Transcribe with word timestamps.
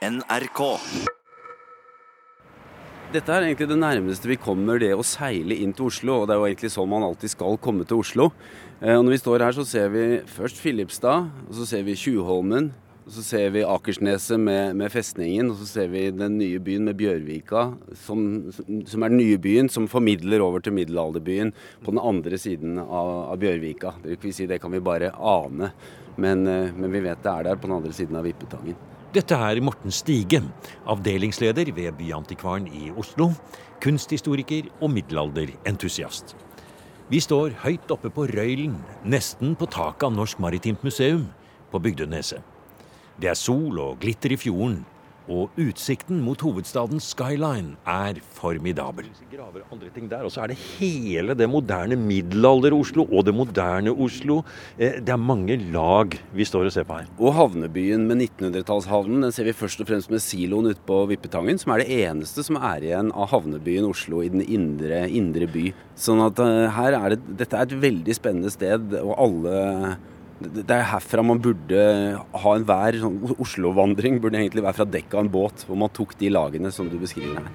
NRK. 0.00 0.60
Dette 3.12 3.34
er 3.34 3.44
egentlig 3.44 3.66
det 3.68 3.76
nærmeste 3.76 4.30
vi 4.30 4.38
kommer 4.40 4.78
det 4.80 4.94
å 4.96 5.04
seile 5.04 5.58
inn 5.60 5.74
til 5.76 5.90
Oslo, 5.90 6.22
og 6.22 6.24
det 6.24 6.32
er 6.32 6.40
jo 6.40 6.46
egentlig 6.46 6.70
sånn 6.72 6.88
man 6.88 7.04
alltid 7.04 7.34
skal 7.34 7.58
komme 7.60 7.84
til 7.84 8.00
Oslo. 8.00 8.30
Eh, 8.80 8.94
og 8.94 9.04
når 9.04 9.12
vi 9.12 9.18
står 9.20 9.44
her, 9.44 9.58
så 9.58 9.66
ser 9.68 9.92
vi 9.92 10.04
først 10.24 10.62
Filipstad, 10.62 11.28
og 11.44 11.52
så 11.58 11.68
ser 11.68 11.84
vi 11.84 11.98
Tjuvholmen. 12.00 12.70
Og 13.04 13.12
så 13.12 13.26
ser 13.26 13.52
vi 13.52 13.66
Akersneset 13.66 14.40
med, 14.40 14.78
med, 14.80 14.88
festningen, 14.94 15.52
og 15.52 15.60
så 15.60 15.68
ser 15.68 15.92
vi 15.92 16.06
den 16.14 16.38
nye 16.38 16.62
byen 16.64 16.88
med 16.88 16.96
Bjørvika, 16.96 17.66
som, 18.06 18.22
som, 18.56 19.04
er 19.04 19.12
den 19.12 19.20
nye 19.20 19.40
byen 19.42 19.68
som 19.68 19.90
formidler 19.90 20.40
over 20.40 20.64
til 20.64 20.78
middelalderbyen 20.78 21.52
på 21.84 21.92
den 21.92 22.00
andre 22.00 22.40
siden 22.40 22.80
av, 22.86 23.34
av 23.34 23.42
Bjørvika. 23.42 23.98
Det, 24.06 24.16
vil 24.24 24.32
si, 24.32 24.48
det 24.48 24.62
kan 24.64 24.72
vi 24.72 24.80
bare 24.80 25.12
ane, 25.12 25.74
men, 26.16 26.46
eh, 26.48 26.72
men 26.72 26.88
vi 26.88 27.04
vet 27.04 27.20
det 27.20 27.34
er 27.34 27.50
der 27.50 27.60
på 27.60 27.68
den 27.68 27.82
andre 27.82 27.92
siden 27.98 28.16
av 28.16 28.24
Vippetangen. 28.30 28.86
Dette 29.10 29.34
er 29.34 29.58
Morten 29.58 29.90
Stige, 29.90 30.38
avdelingsleder 30.86 31.72
ved 31.74 31.96
Byantikvaren 31.98 32.68
i 32.70 32.92
Oslo, 32.94 33.32
kunsthistoriker 33.82 34.68
og 34.78 34.92
middelalderentusiast. 34.94 36.36
Vi 37.10 37.18
står 37.18 37.56
høyt 37.64 37.90
oppe 37.90 38.12
på 38.14 38.28
Røylen, 38.30 38.76
nesten 39.02 39.56
på 39.58 39.66
taket 39.66 40.06
av 40.06 40.14
Norsk 40.14 40.38
Maritimt 40.38 40.84
Museum 40.86 41.24
på 41.72 41.80
Bygdøneset. 41.82 42.38
Det 43.18 43.32
er 43.32 43.34
sol 43.34 43.82
og 43.82 43.98
glitter 43.98 44.30
i 44.30 44.38
fjorden, 44.38 44.84
og 45.30 45.60
utsikten 45.60 46.20
mot 46.24 46.40
hovedstaden 46.42 47.00
skyline 47.02 47.76
er 47.88 48.18
formidabel. 48.36 49.08
Graver 49.30 49.64
andre 49.70 49.90
ting 49.94 50.08
der, 50.10 50.24
Og 50.24 50.32
så 50.32 50.42
er 50.42 50.52
det 50.52 50.58
hele 50.78 51.34
det 51.34 51.48
moderne 51.48 51.96
middelalder-Oslo 51.96 53.06
og 53.06 53.24
det 53.26 53.34
moderne 53.34 53.90
Oslo. 53.90 54.42
Eh, 54.78 55.00
det 55.00 55.08
er 55.08 55.16
mange 55.16 55.56
lag 55.72 56.18
vi 56.34 56.44
står 56.44 56.66
og 56.66 56.72
ser 56.72 56.84
på 56.84 56.98
her. 56.98 57.08
Og 57.18 57.34
havnebyen 57.34 58.06
med 58.08 58.26
1900-tallshavnen 58.26 59.22
den 59.22 59.32
ser 59.32 59.44
vi 59.44 59.56
først 59.56 59.80
og 59.80 59.90
fremst 59.90 60.10
med 60.10 60.22
siloen 60.24 60.70
ute 60.70 60.82
på 60.86 61.06
Vippetangen, 61.10 61.58
som 61.58 61.72
er 61.74 61.84
det 61.84 62.00
eneste 62.02 62.44
som 62.46 62.58
er 62.58 62.82
igjen 62.82 63.12
av 63.14 63.30
havnebyen 63.30 63.88
Oslo 63.88 64.24
i 64.24 64.30
den 64.32 64.42
indre, 64.42 65.06
indre 65.08 65.46
by. 65.50 65.70
Sånn 66.00 66.22
at 66.24 66.40
uh, 66.42 66.68
her 66.74 66.96
er 66.98 67.14
det, 67.14 67.20
dette 67.44 67.56
er 67.56 67.68
et 67.68 67.82
veldig 67.82 68.16
spennende 68.16 68.52
sted, 68.52 68.94
og 69.00 69.14
alle 69.20 69.98
det 70.40 70.72
er 70.72 70.86
herfra 70.88 71.22
man 71.24 71.40
burde 71.42 71.80
ha 72.16 72.52
enhver 72.56 72.96
sånn 73.02 73.18
Oslo-vandring 73.36 74.20
burde 74.22 74.40
egentlig 74.40 74.64
være 74.64 74.78
fra 74.78 74.86
dekket 74.88 75.16
av 75.18 75.24
en 75.26 75.32
båt, 75.32 75.64
hvor 75.68 75.76
man 75.82 75.92
tok 75.92 76.16
de 76.20 76.30
lagene 76.32 76.72
som 76.72 76.88
du 76.88 76.96
beskriver 77.00 77.42
her. 77.42 77.50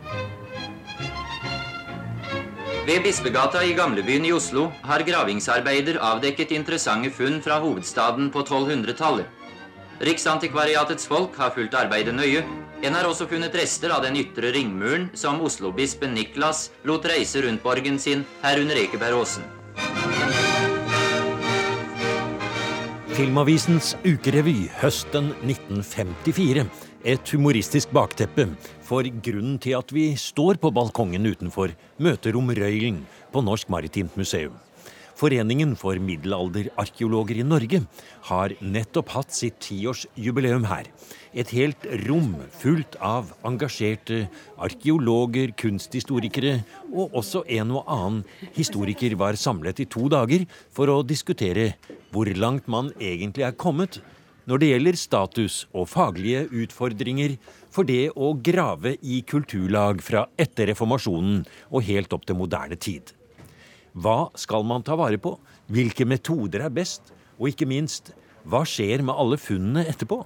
Ved 2.86 3.02
Bispegata 3.02 3.64
i 3.66 3.74
gamlebyen 3.74 4.28
i 4.30 4.34
Oslo 4.36 4.68
har 4.86 5.02
gravingsarbeider 5.08 5.98
avdekket 5.98 6.54
interessante 6.54 7.10
funn 7.10 7.40
fra 7.42 7.58
hovedstaden 7.64 8.30
på 8.30 8.46
1200-tallet. 8.46 9.26
Riksantikvariatets 10.06 11.08
folk 11.10 11.34
har 11.40 11.56
fulgt 11.56 11.74
arbeidet 11.80 12.14
nøye. 12.14 12.44
En 12.86 12.94
har 12.94 13.08
også 13.10 13.26
funnet 13.32 13.56
rester 13.58 13.90
av 13.96 14.04
den 14.06 14.20
ytre 14.22 14.54
ringmuren 14.54 15.10
som 15.18 15.42
Oslo-bispen 15.42 16.14
Niklas 16.14 16.68
lot 16.86 17.08
reise 17.10 17.42
rundt 17.48 17.66
borgen 17.66 17.98
sin 17.98 18.28
herunder 18.44 18.86
Ekebergåsen. 18.86 19.48
Filmavisens 23.16 23.94
ukerevy 24.04 24.66
høsten 24.82 25.30
1954. 25.46 26.66
Et 27.08 27.32
humoristisk 27.32 27.94
bakteppe 27.96 28.44
for 28.84 29.08
grunnen 29.24 29.56
til 29.64 29.78
at 29.78 29.94
vi 29.96 30.10
står 30.20 30.60
på 30.60 30.74
balkongen 30.76 31.24
utenfor 31.32 31.72
Møterom 32.04 32.52
Røylen 32.58 33.00
på 33.32 33.46
Norsk 33.46 33.72
Maritimt 33.72 34.20
Museum. 34.20 34.58
Foreningen 35.16 35.78
for 35.80 35.96
middelalderarkeologer 36.04 37.38
i 37.40 37.46
Norge 37.48 37.80
har 38.28 38.56
nettopp 38.60 39.14
hatt 39.14 39.32
sitt 39.32 39.62
tiårsjubileum 39.64 40.68
her. 40.68 40.90
Et 41.32 41.48
helt 41.56 41.88
rom 42.04 42.34
fullt 42.60 42.98
av 43.00 43.32
engasjerte 43.48 44.26
arkeologer, 44.60 45.56
kunsthistorikere 45.56 46.58
og 46.92 47.16
også 47.22 47.46
en 47.60 47.72
og 47.78 47.88
annen 47.88 48.22
historiker 48.60 49.16
var 49.16 49.40
samlet 49.40 49.80
i 49.86 49.88
to 49.88 50.10
dager 50.12 50.44
for 50.76 50.92
å 50.92 51.00
diskutere 51.08 51.74
hvor 52.12 52.28
langt 52.36 52.68
man 52.68 52.92
egentlig 53.00 53.48
er 53.48 53.56
kommet 53.56 54.02
når 54.46 54.62
det 54.62 54.74
gjelder 54.74 55.00
status 55.00 55.64
og 55.72 55.88
faglige 55.90 56.46
utfordringer 56.52 57.40
for 57.74 57.88
det 57.88 58.12
å 58.16 58.36
grave 58.36 58.98
i 59.02 59.24
kulturlag 59.28 60.04
fra 60.04 60.28
etter 60.36 60.74
reformasjonen 60.74 61.46
og 61.72 61.88
helt 61.88 62.14
opp 62.14 62.28
til 62.28 62.44
moderne 62.44 62.76
tid. 62.76 63.16
Hva 63.96 64.28
skal 64.36 64.66
man 64.68 64.84
ta 64.84 64.98
vare 65.00 65.16
på? 65.22 65.38
Hvilke 65.72 66.04
metoder 66.04 66.66
er 66.66 66.74
best? 66.74 67.14
Og 67.40 67.54
ikke 67.54 67.68
minst, 67.68 68.12
hva 68.44 68.66
skjer 68.68 69.00
med 69.06 69.16
alle 69.16 69.40
funnene 69.40 69.86
etterpå? 69.88 70.20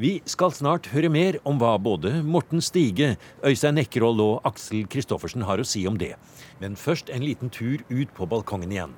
Vi 0.00 0.16
skal 0.26 0.50
snart 0.50 0.88
høre 0.90 1.10
mer 1.12 1.36
om 1.46 1.60
hva 1.60 1.76
både 1.78 2.16
Morten 2.26 2.64
Stige, 2.64 3.12
Øystein 3.44 3.78
Ekkerhold 3.78 4.22
og 4.24 4.48
Aksel 4.48 4.88
Kristoffersen 4.90 5.44
har 5.46 5.60
å 5.60 5.68
si 5.68 5.84
om 5.86 6.00
det. 6.00 6.14
Men 6.58 6.74
først 6.74 7.12
en 7.12 7.22
liten 7.22 7.52
tur 7.52 7.84
ut 7.92 8.16
på 8.16 8.26
balkongen 8.32 8.72
igjen. 8.72 8.96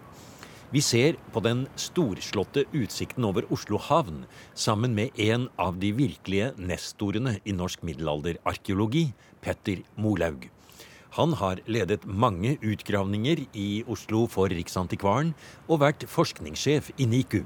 Vi 0.70 0.80
ser 0.80 1.18
på 1.34 1.42
den 1.42 1.66
storslåtte 1.76 2.64
utsikten 2.70 3.26
over 3.26 3.50
Oslo 3.54 3.82
havn 3.82 4.24
sammen 4.54 4.94
med 4.94 5.18
en 5.20 5.50
av 5.58 5.76
de 5.82 5.92
virkelige 5.94 6.54
nestorene 6.56 7.36
i 7.44 7.54
norsk 7.54 7.84
middelalderarkeologi, 7.86 9.10
Petter 9.42 9.84
Molaug. 10.00 10.48
Han 11.16 11.32
har 11.40 11.62
ledet 11.64 12.02
mange 12.04 12.58
utgravninger 12.60 13.46
i 13.56 13.68
Oslo 13.88 14.26
for 14.28 14.52
Riksantikvaren 14.52 15.30
og 15.64 15.80
vært 15.80 16.04
forskningssjef 16.12 16.90
i 17.00 17.06
NIKU. 17.08 17.40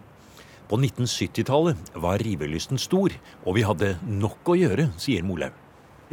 På 0.71 0.79
1970-tallet 0.79 1.93
var 2.03 2.23
rivelysten 2.23 2.83
stor, 2.83 3.15
og 3.47 3.59
vi 3.59 3.67
hadde 3.67 3.93
nok 4.11 4.51
å 4.51 4.59
gjøre, 4.59 4.89
sier 4.99 5.27
Molaug. 5.27 5.60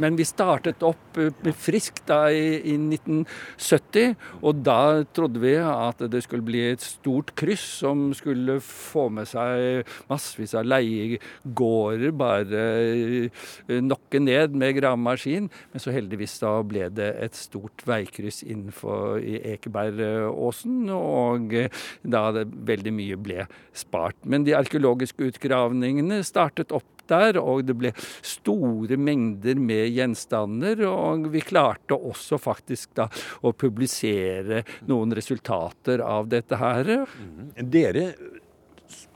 Men 0.02 0.16
vi 0.18 0.26
startet 0.26 0.82
opp 0.86 1.18
eh, 1.18 1.52
friskt 1.58 2.04
da 2.08 2.28
i, 2.30 2.58
i, 2.62 2.76
1970, 2.78 4.14
og 4.42 4.62
da 4.66 5.02
trodde 5.14 5.42
vi 5.42 5.54
at 5.58 6.02
det 6.10 6.22
skulle 6.24 6.46
bli 6.46 6.62
et 6.70 6.84
stort 6.84 7.34
kryss 7.38 7.64
som 7.82 8.08
skulle 8.16 8.58
få 8.64 9.08
med 9.14 9.28
seg 9.30 9.88
massevis 10.10 10.54
av 10.58 10.68
leiegårder, 10.68 12.14
bare 12.18 12.64
eh, 12.86 13.78
nokke 13.82 14.22
ned 14.22 14.54
med 14.58 14.76
gravemaskin. 14.78 15.50
Men 15.72 15.82
så 15.82 15.94
heldigvis 15.94 16.38
da 16.42 16.54
ble 16.66 16.88
det 16.94 17.10
et 17.26 17.38
stort 17.38 17.82
veikryss 17.88 18.44
innenfor 18.46 19.18
i 19.22 19.40
Ekebergåsen, 19.54 20.84
og 20.94 21.56
eh, 21.58 21.72
da 22.06 22.28
det 22.36 22.46
veldig 22.70 22.94
mye 22.94 23.18
ble 23.18 23.48
spart. 23.76 24.22
Men 24.22 24.46
de 24.46 24.56
arkeologiske 24.58 25.32
utgravningene 25.32 26.22
startet 26.26 26.74
opp 26.76 26.97
der, 27.10 27.38
og 27.40 27.64
det 27.68 27.76
ble 27.78 27.92
store 28.22 28.98
mengder 29.00 29.60
med 29.60 29.92
gjenstander. 29.96 30.84
Og 30.88 31.28
vi 31.32 31.44
klarte 31.44 31.98
også 31.98 32.40
faktisk 32.40 32.94
da 32.98 33.08
å 33.42 33.54
publisere 33.56 34.64
noen 34.88 35.14
resultater 35.16 36.02
av 36.04 36.28
dette 36.32 36.58
her. 36.60 36.94
Mhm. 37.06 37.54
Dere 37.68 38.10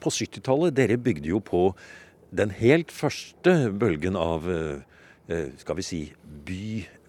på 0.02 0.10
70-tallet, 0.10 0.74
dere 0.76 0.98
bygde 1.00 1.30
jo 1.30 1.40
på 1.40 1.70
den 2.32 2.52
helt 2.56 2.92
første 2.92 3.70
bølgen 3.76 4.16
av 4.18 4.48
eh, 4.48 5.52
skal 5.60 5.78
vi 5.78 5.86
si, 5.86 6.02
by 6.46 6.64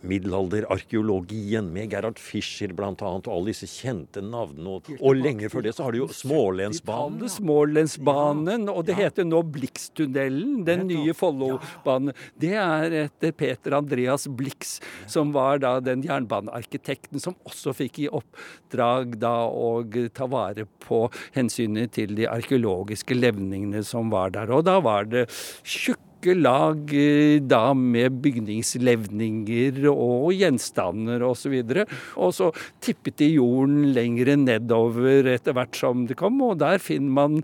middelalderarkeologien 0.08 1.70
med 1.74 1.94
Gerhard 1.94 2.20
Fischer 2.22 2.74
bl.a. 2.76 2.92
og 2.92 3.30
alle 3.32 3.54
disse 3.54 3.70
kjente 3.70 4.24
navnene. 4.24 4.78
Og, 4.78 4.92
og 5.00 5.18
lenge 5.18 5.50
før 5.52 5.66
det 5.68 5.76
så 5.78 5.88
har 5.88 5.96
du 5.96 6.04
jo 6.04 6.10
Smålensbanen. 6.14 7.32
Smålensbanen, 7.32 8.68
og 8.72 8.84
det 8.88 8.98
heter 9.00 9.28
nå 9.28 9.42
Blikstunnelen. 9.54 10.64
den 10.68 10.86
nye 10.90 11.16
Follobanen. 11.18 12.14
Det 12.40 12.54
er 12.60 12.98
etter 13.06 13.34
Peter 13.38 13.78
Andreas 13.80 14.28
Blix, 14.28 14.78
som 15.08 15.34
var 15.36 15.62
da 15.64 15.78
den 15.84 16.04
jernbanearkitekten 16.06 17.22
som 17.24 17.38
også 17.48 17.76
fikk 17.78 18.04
i 18.06 18.10
oppdrag 18.12 19.18
da 19.22 19.36
å 19.48 19.84
ta 20.14 20.28
vare 20.30 20.68
på 20.84 21.06
hensynet 21.36 21.96
til 21.96 22.16
de 22.18 22.28
arkeologiske 22.30 23.16
levningene 23.18 23.84
som 23.88 24.12
var 24.14 24.34
der. 24.36 24.52
Og 24.54 24.66
da 24.68 24.80
var 24.84 25.08
det 25.10 25.28
tjukke 25.64 26.03
lag 26.32 26.94
eh, 26.96 27.42
da 27.44 27.74
med 27.78 28.20
bygningslevninger 28.24 29.84
og 29.92 30.32
gjenstander 30.38 31.24
osv. 31.28 31.56
Og, 31.60 31.74
så 31.76 31.86
og 32.24 32.34
så 32.38 32.50
tippet 32.84 33.20
de 33.22 33.30
jorden 33.36 33.92
lengre 33.96 34.36
nedover 34.40 35.28
etter 35.34 35.56
hvert 35.58 35.78
som 35.78 36.06
det 36.10 36.18
kom, 36.20 36.40
og 36.46 36.60
der 36.62 36.82
finner 36.82 37.14
man 37.14 37.40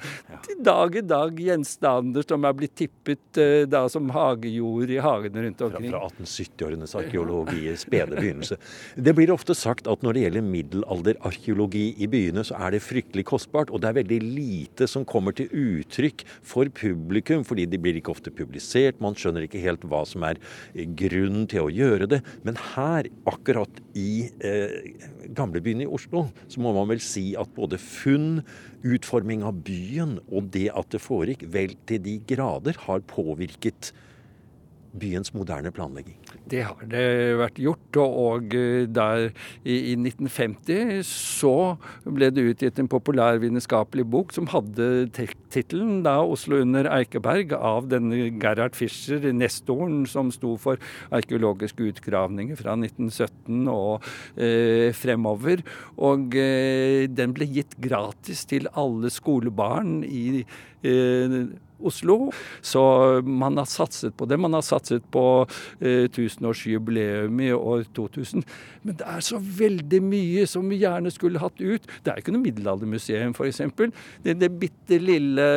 dag 0.65 0.95
i 0.95 1.03
dag 1.05 1.39
gjenstander 1.39 2.25
som 2.27 2.47
er 2.47 2.55
blitt 2.57 2.75
tippet 2.79 3.39
eh, 3.41 3.65
da 3.69 3.83
som 3.91 4.09
hagejord 4.13 4.93
i 4.93 4.99
hagene 5.03 5.45
rundt 5.45 5.65
omkring. 5.67 5.91
Fra, 5.91 6.05
fra 6.07 6.23
1870-årenes 6.23 6.95
arkeologi 6.99 7.65
i 7.69 7.75
spede 7.79 8.17
begynnelse. 8.17 8.59
Det 8.95 9.15
blir 9.17 9.33
ofte 9.33 9.55
sagt 9.57 9.89
at 9.91 10.03
når 10.05 10.17
det 10.17 10.25
gjelder 10.25 10.47
middelalderarkeologi 10.49 11.85
i 11.99 12.09
byene, 12.11 12.45
så 12.47 12.57
er 12.59 12.75
det 12.75 12.83
fryktelig 12.85 13.27
kostbart, 13.29 13.73
og 13.73 13.83
det 13.83 13.91
er 13.91 13.99
veldig 14.01 14.21
lite 14.23 14.89
som 14.89 15.07
kommer 15.07 15.35
til 15.37 15.51
uttrykk 15.51 16.25
for 16.45 16.71
publikum, 16.75 17.45
fordi 17.47 17.67
de 17.69 17.81
blir 17.81 17.99
ikke 17.99 18.13
ofte 18.15 18.33
publisert 18.33 18.68
komplisert, 18.69 19.01
man 19.01 19.15
skjønner 19.17 19.45
ikke 19.45 19.61
helt 19.63 19.83
hva 19.89 20.03
som 20.05 20.23
er 20.23 20.39
grunnen 20.97 21.47
til 21.49 21.65
å 21.65 21.71
gjøre 21.73 22.07
det. 22.07 22.21
Men 22.43 22.57
her, 22.75 23.09
akkurat 23.25 23.69
i 23.97 24.29
eh, 24.41 24.93
gamlebyen 25.33 25.81
i 25.81 25.87
Oslo, 25.87 26.29
så 26.47 26.61
må 26.61 26.73
man 26.73 26.89
vel 26.89 27.01
si 27.01 27.35
at 27.35 27.49
både 27.55 27.79
funn, 27.79 28.43
utforming 28.79 29.43
av 29.43 29.57
byen 29.65 30.19
og 30.31 30.53
det 30.53 30.69
at 30.71 30.87
det 30.93 31.01
foregikk 31.03 31.43
vel 31.51 31.73
til 31.85 31.99
de 31.99 32.19
grader 32.29 32.77
har 32.85 33.01
påvirket 33.09 33.91
byens 34.97 35.33
moderne 35.35 35.71
planlegging? 35.73 36.17
Det 36.49 36.63
har 36.65 36.85
det 36.89 37.05
vært 37.39 37.59
gjort. 37.61 37.99
Og 37.99 38.55
eh, 38.57 38.87
der 38.89 39.29
i 39.63 39.95
1950 39.95 41.03
så 41.07 41.75
ble 42.05 42.31
det 42.33 42.47
utgitt 42.53 42.79
en 42.81 42.89
populærvitenskapelig 42.91 44.05
bok 44.09 44.33
som 44.35 44.49
hadde 44.53 45.09
tittelen 45.15 46.01
da 46.05 46.19
'Oslo 46.23 46.61
under 46.63 46.89
Eikeberg' 46.89 47.53
av 47.55 47.89
denne 47.91 48.29
Gerhard 48.39 48.75
Fischer, 48.77 49.31
nestoren 49.33 50.05
som 50.09 50.31
sto 50.31 50.55
for 50.57 50.81
arkeologiske 51.11 51.91
utgravninger 51.91 52.57
fra 52.59 52.75
1917 52.77 53.67
og 53.69 54.05
eh, 54.37 54.91
fremover. 54.93 55.63
Og 55.97 56.35
eh, 56.35 57.07
den 57.07 57.33
ble 57.35 57.49
gitt 57.49 57.77
gratis 57.81 58.45
til 58.49 58.69
alle 58.73 59.11
skolebarn 59.13 60.03
i 60.03 60.43
eh, 60.83 61.41
Oslo. 61.79 62.31
Så 62.61 62.81
man 63.25 63.57
har 63.59 63.67
satset 63.69 64.15
på 64.17 64.27
det. 64.29 64.39
Man 64.39 64.55
har 64.57 64.65
satset 64.65 65.05
på 65.11 65.25
eh, 65.79 66.07
tusenårsjubileum 66.11 67.39
i 67.45 67.51
år 67.55 67.85
2000. 67.95 68.43
Men 68.83 68.99
det 68.99 69.07
er 69.07 69.23
så 69.25 69.39
veldig 69.39 70.01
mye 70.03 70.45
som 70.49 70.67
vi 70.71 70.81
gjerne 70.83 71.11
skulle 71.13 71.41
hatt 71.41 71.59
ut. 71.59 71.87
Det 72.03 72.13
er 72.13 72.21
ikke 72.21 72.33
noe 72.35 72.45
middelaldermuseum, 72.45 73.35
f.eks. 73.35 73.61
Det 74.23 74.51
bitte 74.59 74.99
lille 75.01 75.47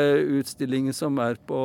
utstillingen 0.40 0.94
som 0.96 1.18
er 1.22 1.38
på 1.46 1.60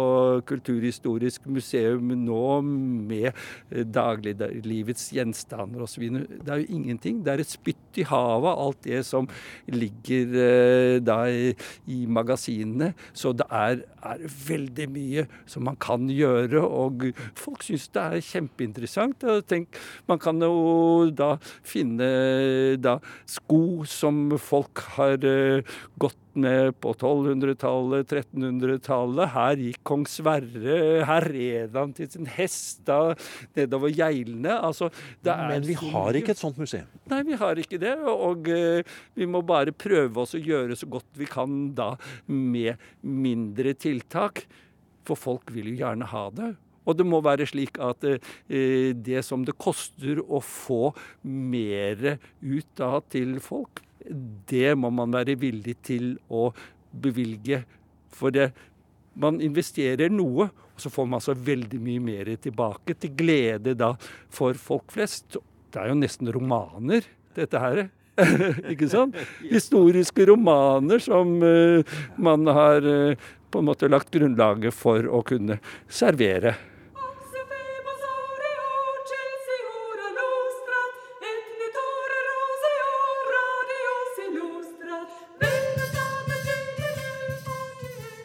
Kulturhistorisk 0.47 1.47
museum 1.51 2.13
nå, 2.23 2.43
med 2.61 3.29
eh, 3.31 3.83
dagliglivets 3.83 5.09
gjenstander 5.15 5.85
osv. 5.85 6.07
Det 6.07 6.53
er 6.53 6.63
jo 6.63 6.77
ingenting. 6.77 7.21
Det 7.25 7.33
er 7.33 7.43
et 7.43 7.51
spytt 7.51 8.01
i 8.01 8.05
havet, 8.07 8.53
alt 8.53 8.83
det 8.85 9.03
som 9.07 9.27
ligger 9.71 10.37
eh, 10.43 10.97
da 11.03 11.19
i, 11.31 11.51
i 11.93 12.03
magasinene. 12.09 12.93
Så 13.17 13.33
det 13.37 13.47
er, 13.53 13.81
er 14.05 14.25
veldig 14.47 14.87
mye 14.93 15.25
som 15.49 15.65
man 15.67 15.77
kan 15.81 16.07
gjøre, 16.11 16.61
og 16.61 17.07
folk 17.37 17.65
syns 17.65 17.87
det 17.95 18.03
er 18.03 18.27
kjempeinteressant. 18.29 19.25
Tenk, 19.49 19.79
man 20.09 20.21
kan 20.21 20.41
jo 20.43 21.09
da 21.11 21.35
finne 21.67 22.77
da 22.81 22.97
sko 23.29 23.85
som 23.87 24.37
folk 24.41 24.83
har 24.97 25.19
uh, 25.25 25.77
gått 25.99 26.19
med 26.39 26.75
på 26.83 26.93
1200-tallet, 26.93 28.11
1300-tallet. 28.11 29.31
Her 29.33 29.63
gikk 29.63 29.81
kong 29.87 30.05
Sverre, 30.09 30.77
her 31.07 31.27
red 31.33 31.77
han 31.77 31.95
til 31.97 32.09
sin 32.13 32.29
hest 32.37 32.83
da, 32.87 33.15
nedover 33.57 33.93
Geilene. 33.93 34.57
Altså, 34.57 34.91
Men 35.23 35.65
vi 35.67 35.77
har 35.79 36.17
ikke 36.17 36.35
et 36.35 36.41
sånt 36.41 36.59
museum? 36.61 36.87
Nei, 37.11 37.23
vi 37.27 37.39
har 37.39 37.59
ikke 37.61 37.81
det. 37.81 37.95
Og 38.07 38.51
uh, 38.51 39.01
vi 39.17 39.27
må 39.29 39.43
bare 39.45 39.75
prøve 39.75 40.23
oss 40.23 40.37
å 40.37 40.43
gjøre 40.43 40.77
så 40.77 40.89
godt 40.91 41.09
vi 41.17 41.27
kan 41.29 41.73
da 41.77 41.93
med 42.29 42.77
mindre 43.01 43.75
tiltak. 43.77 44.45
For 45.07 45.19
folk 45.19 45.51
vil 45.55 45.71
jo 45.71 45.81
gjerne 45.81 46.07
ha 46.11 46.27
det. 46.35 46.53
Og 46.87 46.95
det 46.95 47.07
må 47.07 47.19
være 47.23 47.47
slik 47.49 47.79
at 47.83 48.05
eh, 48.07 48.93
det 48.95 49.23
som 49.27 49.43
det 49.47 49.57
koster 49.59 50.21
å 50.23 50.39
få 50.43 50.93
mer 51.27 52.15
ut 52.41 52.69
da 52.79 52.93
til 53.11 53.37
folk, 53.43 53.83
det 54.49 54.75
må 54.79 54.91
man 54.93 55.13
være 55.13 55.37
villig 55.39 55.77
til 55.85 56.15
å 56.29 56.49
bevilge. 56.91 57.63
For 58.13 58.33
det, 58.33 58.51
man 59.19 59.41
investerer 59.43 60.11
noe, 60.13 60.47
og 60.47 60.81
så 60.81 60.91
får 60.93 61.09
man 61.09 61.19
altså 61.19 61.35
veldig 61.35 61.79
mye 61.81 62.03
mer 62.03 62.33
tilbake, 62.41 62.95
til 63.01 63.13
glede 63.17 63.75
da 63.77 63.93
for 64.33 64.57
folk 64.61 64.93
flest. 64.93 65.39
Det 65.73 65.81
er 65.81 65.91
jo 65.91 65.99
nesten 65.99 66.31
romaner, 66.33 67.07
dette 67.37 67.61
her. 67.61 67.87
ikke 68.71 68.89
sant? 68.89 69.17
Historiske 69.45 70.25
romaner 70.29 71.01
som 71.03 71.35
uh, 71.43 71.97
man 72.17 72.47
har 72.49 72.85
uh, 72.85 73.27
på 73.51 73.61
en 73.61 73.69
måte 73.69 73.89
lagt 73.89 74.09
grunnlaget 74.13 74.75
for 74.75 75.05
å 75.05 75.21
kunne 75.25 75.59
servere. 75.89 76.55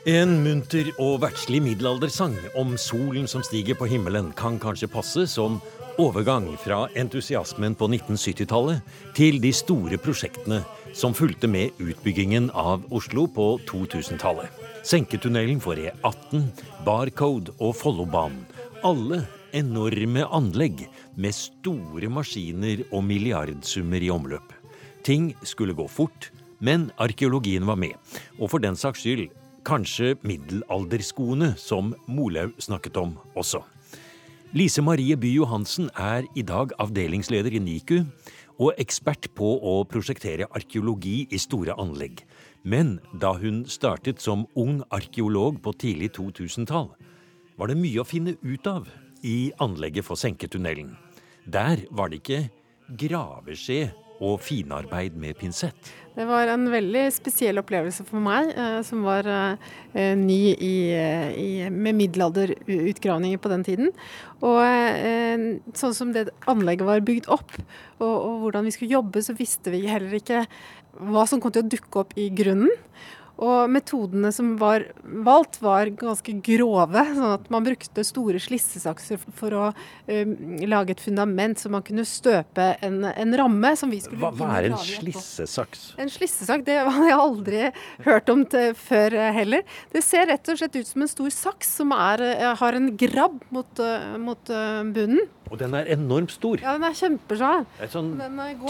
En 0.03 0.41
munter 0.43 0.89
og 0.99 1.21
verdslig 1.23 1.61
middelaldersang 1.63 2.33
om 2.59 2.73
solen 2.75 3.29
som 3.31 3.45
stiger 3.47 3.77
på 3.79 3.87
himmelen, 3.87 4.33
kan 4.35 4.57
kanskje 4.59 4.89
passe 4.91 5.29
som 5.31 5.61
overgang 5.95 6.49
fra 6.59 6.89
entusiasmen 6.99 7.77
på 7.79 7.87
1970-tallet 7.87 8.81
til 9.15 9.37
de 9.39 9.53
store 9.55 10.01
prosjektene 10.03 10.59
som 10.99 11.15
fulgte 11.15 11.47
med 11.47 11.79
utbyggingen 11.79 12.49
av 12.51 12.83
Oslo 12.91 13.29
på 13.31 13.47
2000-tallet. 13.69 14.51
Senketunnelen 14.83 15.61
for 15.63 15.79
E18, 15.79 16.49
Barcode 16.83 17.55
og 17.63 17.77
Follobanen. 17.79 18.43
Alle 18.83 19.21
enorme 19.55 20.25
anlegg 20.35 20.83
med 21.15 21.37
store 21.37 22.11
maskiner 22.11 22.83
og 22.91 23.05
milliardsummer 23.07 24.03
i 24.03 24.11
omløp. 24.11 24.51
Ting 25.07 25.31
skulle 25.47 25.79
gå 25.79 25.87
fort, 25.87 26.33
men 26.59 26.89
arkeologien 26.99 27.71
var 27.71 27.79
med. 27.79 27.95
Og 28.41 28.51
for 28.51 28.59
den 28.59 28.75
saks 28.75 29.07
skyld 29.07 29.31
Kanskje 29.63 30.17
middelalderskoene, 30.27 31.53
som 31.57 31.93
Molaug 32.11 32.57
snakket 32.59 32.97
om 32.99 33.15
også. 33.39 33.61
Lise 34.53 34.83
Marie 34.83 35.15
By 35.17 35.31
Johansen 35.37 35.87
er 35.95 36.27
i 36.37 36.43
dag 36.43 36.75
avdelingsleder 36.83 37.55
i 37.55 37.61
NIKU 37.63 38.01
og 38.59 38.75
ekspert 38.83 39.31
på 39.39 39.53
å 39.63 39.77
prosjektere 39.89 40.49
arkeologi 40.51 41.29
i 41.31 41.39
store 41.41 41.77
anlegg. 41.79 42.25
Men 42.67 42.99
da 43.15 43.33
hun 43.39 43.63
startet 43.71 44.21
som 44.21 44.45
ung 44.59 44.83
arkeolog 44.91 45.63
på 45.63 45.73
tidlig 45.79 46.11
2000-tall, 46.19 46.91
var 47.57 47.71
det 47.71 47.79
mye 47.79 48.03
å 48.03 48.09
finne 48.09 48.35
ut 48.43 48.67
av 48.67 48.91
i 49.23 49.53
anlegget 49.63 50.05
for 50.09 50.19
senketunnelen. 50.19 50.97
Der 51.47 51.87
var 51.95 52.11
det 52.11 52.21
ikke 52.21 52.43
graveskje 52.99 53.93
og 54.23 54.39
finarbeid 54.45 55.17
med 55.19 55.37
pinsett. 55.41 55.91
Det 56.13 56.27
var 56.29 56.51
en 56.53 56.67
veldig 56.69 57.07
spesiell 57.15 57.57
opplevelse 57.63 58.05
for 58.05 58.21
meg, 58.21 58.51
eh, 58.53 58.81
som 58.85 59.01
var 59.07 59.27
eh, 59.33 60.13
ny 60.19 60.41
i, 60.53 60.75
i, 61.41 61.49
med 61.73 61.97
middelalderutgravninger 62.03 63.41
på 63.41 63.53
den 63.53 63.65
tiden. 63.65 63.89
Og 64.45 64.61
eh, 64.61 65.47
sånn 65.79 65.97
som 65.97 66.13
det 66.13 66.29
anlegget 66.51 66.89
var 66.89 67.07
bygd 67.07 67.31
opp, 67.33 67.57
og, 68.03 68.13
og 68.13 68.45
hvordan 68.45 68.69
vi 68.69 68.75
skulle 68.77 68.99
jobbe, 68.99 69.25
så 69.25 69.37
visste 69.39 69.73
vi 69.73 69.87
heller 69.89 70.21
ikke 70.21 70.45
hva 71.01 71.25
som 71.29 71.41
kom 71.41 71.55
til 71.55 71.65
å 71.65 71.73
dukke 71.73 72.05
opp 72.05 72.13
i 72.21 72.29
grunnen. 72.37 72.69
Og 73.43 73.71
metodene 73.73 74.31
som 74.35 74.55
var 74.61 74.85
valgt, 75.03 75.59
var 75.63 75.91
ganske 75.99 76.35
grove. 76.47 77.03
sånn 77.17 77.35
at 77.35 77.49
man 77.53 77.67
brukte 77.67 78.05
store 78.07 78.39
slissesakser 78.43 79.21
for 79.39 79.57
å 79.57 79.65
um, 79.73 80.35
lage 80.69 80.95
et 80.95 81.03
fundament 81.03 81.59
så 81.59 81.73
man 81.73 81.85
kunne 81.87 82.07
støpe 82.09 82.69
en, 82.85 83.03
en 83.11 83.37
ramme 83.39 83.75
som 83.79 83.91
vi 83.93 84.01
skulle 84.05 84.23
Hva, 84.23 84.33
hva 84.39 84.61
er 84.61 84.71
en 84.71 84.79
slissesaks? 84.79 85.93
En 86.03 86.13
slissesaks, 86.13 86.67
det 86.69 86.79
har 86.87 87.09
jeg 87.09 87.19
aldri 87.19 87.65
hørt 88.07 88.33
om 88.33 88.47
før 88.79 89.19
eh, 89.19 89.35
heller. 89.35 89.67
Det 89.93 90.03
ser 90.05 90.29
rett 90.31 90.49
og 90.53 90.59
slett 90.61 90.79
ut 90.79 90.89
som 90.89 91.05
en 91.05 91.11
stor 91.11 91.35
saks 91.35 91.77
som 91.81 91.95
er, 91.97 92.23
eh, 92.33 92.49
har 92.63 92.79
en 92.79 92.91
grabb 92.99 93.41
mot, 93.55 93.87
mot 94.23 94.53
bunnen. 94.95 95.27
Og 95.53 95.59
den 95.61 95.75
er 95.77 95.89
enormt 95.93 96.33
stor. 96.33 96.63
Ja, 96.65 96.73
den 96.79 96.87
er 96.89 96.97
kjempesvær. 96.97 97.67
Det 97.77 97.85
er 97.85 97.93
sånn 97.93 98.13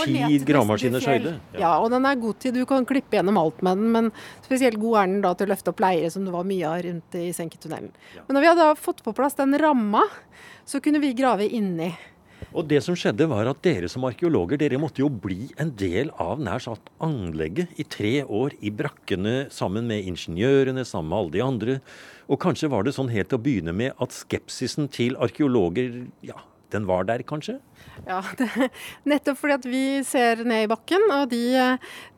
ti 0.03 0.39
gravemaskiners 0.49 1.07
høyde. 1.07 1.37
Ja. 1.55 1.61
ja, 1.63 1.73
og 1.79 1.93
den 1.95 2.09
er 2.09 2.19
god 2.19 2.41
til 2.43 2.57
Du 2.57 2.65
kan 2.67 2.87
klippe 2.89 3.15
gjennom 3.15 3.39
alt 3.39 3.63
med 3.63 3.79
den, 3.79 3.93
men 3.95 4.13
spesielt 4.43 4.81
god 4.83 4.99
er 4.99 5.13
den 5.13 5.21
da 5.23 5.31
til 5.39 5.47
å 5.47 5.53
løfte 5.55 5.71
opp 5.71 5.83
leire, 5.85 6.11
som 6.11 6.27
det 6.27 6.35
var 6.35 6.49
mye 6.49 6.67
av 6.67 6.83
rundt 6.89 7.19
i 7.21 7.29
senketunnelen. 7.37 7.93
Ja. 8.17 8.27
Men 8.27 8.39
når 8.39 8.45
vi 8.45 8.51
hadde 8.51 8.71
fått 8.83 9.05
på 9.07 9.15
plass 9.15 9.39
den 9.39 9.55
ramma, 9.63 10.03
så 10.67 10.83
kunne 10.83 10.99
vi 11.03 11.15
grave 11.15 11.47
inni. 11.47 11.93
Og 12.51 12.67
det 12.69 12.83
som 12.85 12.97
skjedde 12.99 13.29
var 13.31 13.47
at 13.49 13.63
Dere 13.65 13.89
som 13.89 14.05
arkeologer 14.09 14.59
dere 14.61 14.81
måtte 14.81 15.01
jo 15.05 15.09
bli 15.09 15.53
en 15.63 15.71
del 15.79 16.11
av 16.21 16.43
nær 16.43 16.61
sagt 16.63 16.91
anlegget 17.03 17.79
i 17.81 17.87
tre 17.87 18.17
år 18.27 18.57
i 18.61 18.73
brakkene 18.75 19.47
sammen 19.55 19.87
med 19.89 20.09
ingeniørene, 20.11 20.85
sammen 20.89 21.13
med 21.13 21.21
alle 21.21 21.37
de 21.37 21.45
andre. 21.47 21.77
Og 22.27 22.41
kanskje 22.43 22.71
var 22.73 22.85
det 22.85 22.97
sånn 22.97 23.13
helt 23.13 23.31
til 23.31 23.39
å 23.39 23.45
begynne 23.47 23.75
med 23.77 23.95
at 24.03 24.15
skepsisen 24.17 24.91
til 24.93 25.17
arkeologer 25.23 26.03
ja, 26.27 26.43
den 26.73 26.87
var 26.89 27.07
der, 27.09 27.23
kanskje? 27.27 27.59
Ja, 28.07 28.21
det, 28.39 28.49
nettopp 29.09 29.39
fordi 29.41 29.55
at 29.55 29.69
vi 29.69 29.85
ser 30.07 30.43
ned 30.49 30.67
i 30.67 30.71
bakken, 30.71 31.05
og 31.15 31.31
de, 31.33 31.43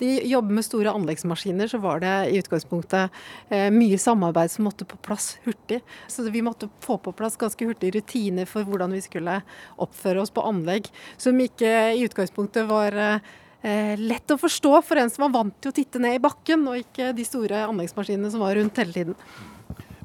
de, 0.01 0.11
jobber 0.31 0.59
med 0.59 0.67
store 0.67 0.95
anleggsmaskiner, 0.95 1.71
så 1.71 1.81
var 1.83 2.03
det 2.05 2.15
i 2.33 2.41
utgangspunktet 2.43 3.23
eh, 3.51 3.69
mye 3.75 3.99
samarbeid 4.01 4.53
som 4.53 4.69
måtte 4.69 4.87
på 4.89 4.99
plass 5.05 5.35
hurtig. 5.47 5.81
Så 6.11 6.27
vi 6.31 6.45
måtte 6.45 6.71
få 6.85 6.99
på 7.03 7.15
plass 7.17 7.39
ganske 7.41 7.69
hurtig 7.69 7.95
rutiner 7.97 8.49
for 8.51 8.67
hvordan 8.69 8.95
vi 8.95 9.03
skulle 9.05 9.41
oppføre 9.83 10.23
oss 10.25 10.35
på 10.35 10.45
anlegg, 10.47 10.91
som 11.21 11.41
ikke 11.41 11.73
i 11.95 12.05
utgangspunktet 12.07 12.69
var 12.71 12.97
eh, 13.05 13.97
lett 14.01 14.31
å 14.31 14.41
forstå 14.41 14.77
for 14.87 15.01
en 15.01 15.13
som 15.13 15.27
var 15.27 15.37
vant 15.41 15.59
til 15.61 15.73
å 15.73 15.77
titte 15.77 16.03
ned 16.03 16.19
i 16.19 16.23
bakken, 16.23 16.67
og 16.71 16.81
ikke 16.85 17.13
de 17.17 17.27
store 17.27 17.67
anleggsmaskinene 17.67 18.33
som 18.33 18.45
var 18.45 18.57
rundt 18.61 18.81
hele 18.81 18.97
tiden. 18.97 19.19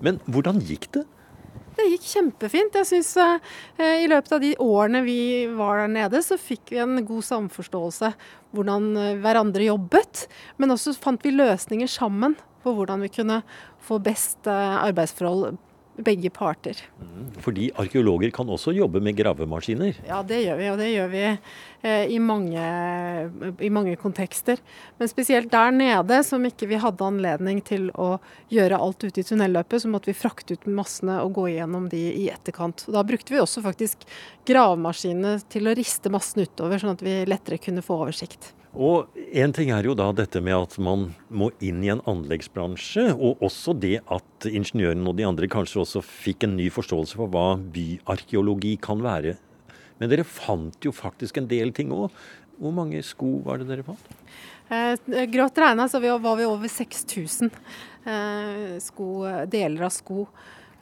Men 0.03 0.19
hvordan 0.31 0.61
gikk 0.63 0.89
det? 0.95 1.05
Det 1.79 1.85
gikk 1.93 2.07
kjempefint. 2.11 2.75
Jeg 2.75 2.87
synes 2.89 3.13
eh, 3.23 4.01
I 4.03 4.07
løpet 4.11 4.33
av 4.35 4.41
de 4.43 4.51
årene 4.59 4.99
vi 5.05 5.21
var 5.55 5.79
der 5.79 5.93
nede, 5.93 6.19
så 6.25 6.35
fikk 6.35 6.73
vi 6.73 6.81
en 6.83 6.99
god 7.07 7.23
samforståelse 7.23 8.11
hvordan 8.55 8.89
eh, 8.99 9.15
hverandre 9.23 9.69
jobbet. 9.69 10.25
Men 10.59 10.75
også 10.75 10.97
fant 10.99 11.23
vi 11.23 11.31
løsninger 11.37 11.87
sammen 11.87 12.35
på 12.65 12.75
hvordan 12.75 13.05
vi 13.05 13.13
kunne 13.15 13.39
få 13.87 14.01
best 14.03 14.49
eh, 14.51 14.75
arbeidsforhold 14.83 15.55
begge 16.03 16.29
parter. 16.33 16.77
Fordi 17.43 17.69
arkeologer 17.79 18.31
kan 18.35 18.49
også 18.49 18.73
jobbe 18.75 19.01
med 19.03 19.17
gravemaskiner? 19.17 19.99
Ja, 20.07 20.21
det 20.25 20.41
gjør 20.43 20.59
vi, 20.59 20.67
og 20.71 20.77
det 20.79 20.89
gjør 20.91 21.09
vi 21.11 21.23
eh, 21.25 22.05
i, 22.11 22.19
mange, 22.23 22.65
i, 23.59 23.71
mange, 23.73 23.95
kontekster. 23.99 24.61
Men 24.99 25.11
spesielt 25.11 25.51
der 25.53 25.73
nede, 25.75 26.21
som 26.27 26.45
ikke 26.47 26.69
vi 26.71 26.79
hadde 26.81 27.07
anledning 27.07 27.61
til 27.65 27.89
å 27.95 28.11
gjøre 28.53 28.79
alt 28.79 29.07
ute 29.07 29.23
i 29.23 29.27
tunnelløpet, 29.27 29.83
så 29.83 29.91
måtte 29.91 30.11
vi 30.11 30.17
frakte 30.17 30.55
ut 30.57 30.69
massene 30.69 31.19
og 31.23 31.35
gå 31.39 31.49
igjennom 31.53 31.89
de 31.91 32.03
i 32.25 32.29
etterkant. 32.33 32.85
Og 32.87 32.95
da 32.97 33.05
brukte 33.07 33.35
vi 33.35 33.41
også 33.43 33.63
faktisk 33.65 34.07
gravemaskinene 34.49 35.37
til 35.51 35.69
å 35.69 35.75
riste 35.77 36.11
massene 36.13 36.47
utover, 36.47 36.81
sånn 36.81 36.95
at 36.97 37.05
vi 37.05 37.21
lettere 37.29 37.61
kunne 37.61 37.85
få 37.85 38.01
oversikt. 38.05 38.53
Og 38.77 39.09
En 39.33 39.53
ting 39.53 39.71
er 39.73 39.85
jo 39.85 39.95
da 39.97 40.11
dette 40.13 40.41
med 40.45 40.55
at 40.55 40.75
man 40.81 41.07
må 41.29 41.49
inn 41.61 41.83
i 41.85 41.89
en 41.93 42.03
anleggsbransje, 42.09 43.11
og 43.13 43.41
også 43.45 43.75
det 43.77 43.99
at 44.09 44.47
ingeniøren 44.49 45.07
og 45.09 45.17
de 45.17 45.25
andre 45.25 45.49
kanskje 45.49 45.81
også 45.83 46.01
fikk 46.05 46.45
en 46.45 46.55
ny 46.57 46.69
forståelse 46.73 47.17
for 47.17 47.29
hva 47.33 47.57
byarkeologi 47.61 48.75
kan 48.81 49.01
være. 49.05 49.35
Men 49.99 50.11
dere 50.11 50.25
fant 50.25 50.77
jo 50.85 50.93
faktisk 50.95 51.37
en 51.37 51.49
del 51.49 51.73
ting 51.75 51.93
òg. 51.93 52.13
Hvor 52.59 52.73
mange 52.75 53.01
sko 53.05 53.39
var 53.45 53.61
det 53.61 53.69
dere 53.69 53.85
fant? 53.87 54.09
Eh, 54.69 55.25
grått 55.31 55.57
regna 55.57 55.87
så 55.89 56.01
var 56.01 56.37
vi 56.37 56.45
over 56.45 56.69
6000 56.69 57.49
eh, 58.05 58.77
sko, 58.83 59.09
deler 59.49 59.87
av 59.87 59.93
sko 59.95 60.27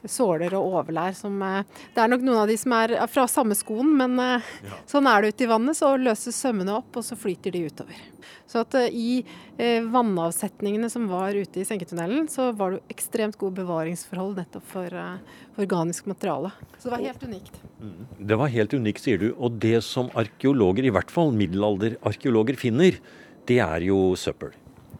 såler 0.06 0.54
og 0.58 0.76
overlær 0.80 1.16
som 1.16 1.40
eh, 1.42 1.64
Det 1.94 2.02
er 2.02 2.10
nok 2.12 2.24
noen 2.26 2.42
av 2.42 2.50
de 2.50 2.56
som 2.60 2.74
er 2.76 2.94
fra 3.10 3.26
samme 3.30 3.56
skoen, 3.58 3.90
men 3.98 4.18
eh, 4.22 4.52
ja. 4.66 4.78
sånn 4.90 5.08
er 5.10 5.24
det 5.24 5.34
ute 5.34 5.46
i 5.46 5.50
vannet. 5.50 5.78
Så 5.78 5.90
løses 6.00 6.38
sømmene 6.38 6.76
opp, 6.78 6.98
og 6.98 7.06
så 7.06 7.18
flyter 7.18 7.54
de 7.54 7.64
utover. 7.66 7.98
Så 8.48 8.62
at 8.64 8.76
eh, 8.78 8.92
i 8.92 9.08
vannavsetningene 9.58 10.86
som 10.92 11.08
var 11.10 11.34
ute 11.34 11.58
i 11.58 11.66
senketunnelen, 11.66 12.28
så 12.30 12.52
var 12.54 12.76
det 12.76 12.94
ekstremt 12.94 13.34
gode 13.40 13.58
bevaringsforhold 13.58 14.38
nettopp 14.38 14.68
for, 14.70 14.94
for 15.56 15.64
organisk 15.66 16.06
materiale. 16.06 16.52
Så 16.76 16.86
det 16.86 16.94
var 16.94 17.02
helt 17.08 17.24
unikt. 17.26 17.58
Mm. 17.82 17.98
Det 18.30 18.38
var 18.38 18.54
helt 18.54 18.76
unikt, 18.78 19.02
sier 19.02 19.18
du. 19.18 19.32
Og 19.34 19.58
det 19.58 19.80
som 19.86 20.12
arkeologer, 20.18 20.86
i 20.86 20.94
hvert 20.94 21.10
fall 21.10 21.34
middelalderarkeologer, 21.34 22.60
finner, 22.60 23.02
det 23.50 23.58
er 23.64 23.88
jo 23.88 24.12
søppel. 24.20 24.54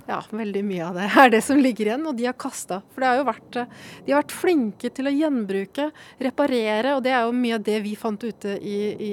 Ja, 0.08 0.22
veldig 0.32 0.62
mye 0.64 0.86
av 0.86 0.96
det 0.96 1.08
er 1.22 1.32
det 1.34 1.42
som 1.44 1.60
ligger 1.60 1.90
igjen, 1.90 2.06
og 2.08 2.16
de 2.16 2.28
har 2.30 2.36
kasta. 2.40 2.80
For 2.94 3.04
har 3.04 3.20
vært, 3.28 3.60
de 4.06 4.14
har 4.14 4.22
vært 4.22 4.36
flinke 4.36 4.90
til 4.94 5.10
å 5.10 5.12
gjenbruke, 5.12 5.90
reparere, 6.24 6.96
og 6.96 7.04
det 7.04 7.12
er 7.12 7.26
jo 7.26 7.36
mye 7.36 7.58
av 7.58 7.66
det 7.66 7.76
vi 7.84 7.92
fant 7.98 8.24
ute 8.24 8.56
i, 8.56 8.78
i, 9.10 9.12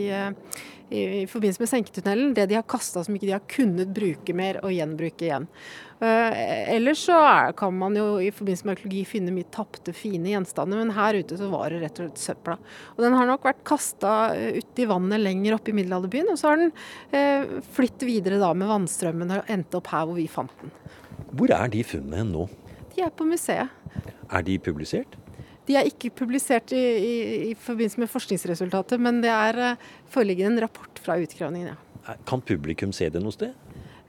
i, 0.90 1.02
i 1.22 1.26
forbindelse 1.30 1.64
med 1.64 1.72
senketunnelen. 1.72 2.34
Det 2.38 2.46
de 2.52 2.58
har 2.60 2.68
kasta 2.70 3.04
som 3.06 3.16
ikke 3.16 3.30
de 3.30 3.36
har 3.36 3.44
kunnet 3.52 3.92
bruke 3.96 4.36
mer 4.38 4.60
og 4.64 4.74
gjenbruke 4.76 5.28
igjen. 5.28 5.48
Uh, 5.96 6.32
ellers 6.76 7.06
så 7.08 7.16
er, 7.24 7.54
kan 7.56 7.72
man 7.80 7.96
jo 7.96 8.18
i 8.20 8.32
forbindelse 8.36 8.68
med 8.68 8.76
arkeologi 8.76 9.04
finne 9.08 9.32
mye 9.32 9.48
tapte, 9.54 9.94
fine 9.96 10.34
gjenstander, 10.34 10.82
men 10.82 10.92
her 10.98 11.22
ute 11.22 11.40
så 11.40 11.48
var 11.54 11.72
det 11.72 11.80
rett 11.86 12.02
og 12.04 12.10
slett 12.10 12.24
søpla. 12.26 12.58
Og 12.98 13.02
den 13.06 13.16
har 13.16 13.30
nok 13.30 13.48
vært 13.48 13.64
kasta 13.68 14.16
uti 14.36 14.88
vannet 14.90 15.24
lenger 15.24 15.56
oppe 15.56 15.72
i 15.72 15.78
middelalderbyen, 15.80 16.34
og 16.34 16.42
så 16.42 16.52
har 16.52 16.62
den 16.62 16.74
uh, 17.16 17.62
flyttet 17.78 18.08
videre 18.10 18.42
da 18.44 18.52
med 18.58 18.70
vannstrømmen 18.72 19.38
og 19.38 19.52
endte 19.56 19.80
opp 19.80 19.92
her 19.94 20.08
hvor 20.10 20.20
vi 20.20 20.28
fant 20.32 20.54
den. 20.62 20.76
Hvor 21.36 21.52
er 21.56 21.72
de 21.72 21.84
funnene 21.88 22.28
nå? 22.28 22.50
De 22.96 23.04
er 23.04 23.16
på 23.16 23.28
museet. 23.28 23.72
Er 24.32 24.44
de 24.44 24.60
publisert? 24.60 25.16
De 25.66 25.78
er 25.80 25.90
ikke 25.90 26.14
publisert 26.14 26.74
i, 26.76 26.82
i, 26.82 27.14
i 27.50 27.54
forbindelse 27.58 28.04
med 28.04 28.12
forskningsresultatet, 28.12 29.02
men 29.02 29.22
det 29.24 29.34
er 29.34 29.62
uh, 29.74 29.92
foreligger 30.14 30.52
en 30.52 30.62
rapport 30.62 31.02
fra 31.02 31.18
utgravningen. 31.22 31.74
Ja. 32.06 32.18
Kan 32.30 32.44
publikum 32.46 32.94
se 32.94 33.10
det 33.10 33.24
noe 33.24 33.34
sted? 33.34 33.56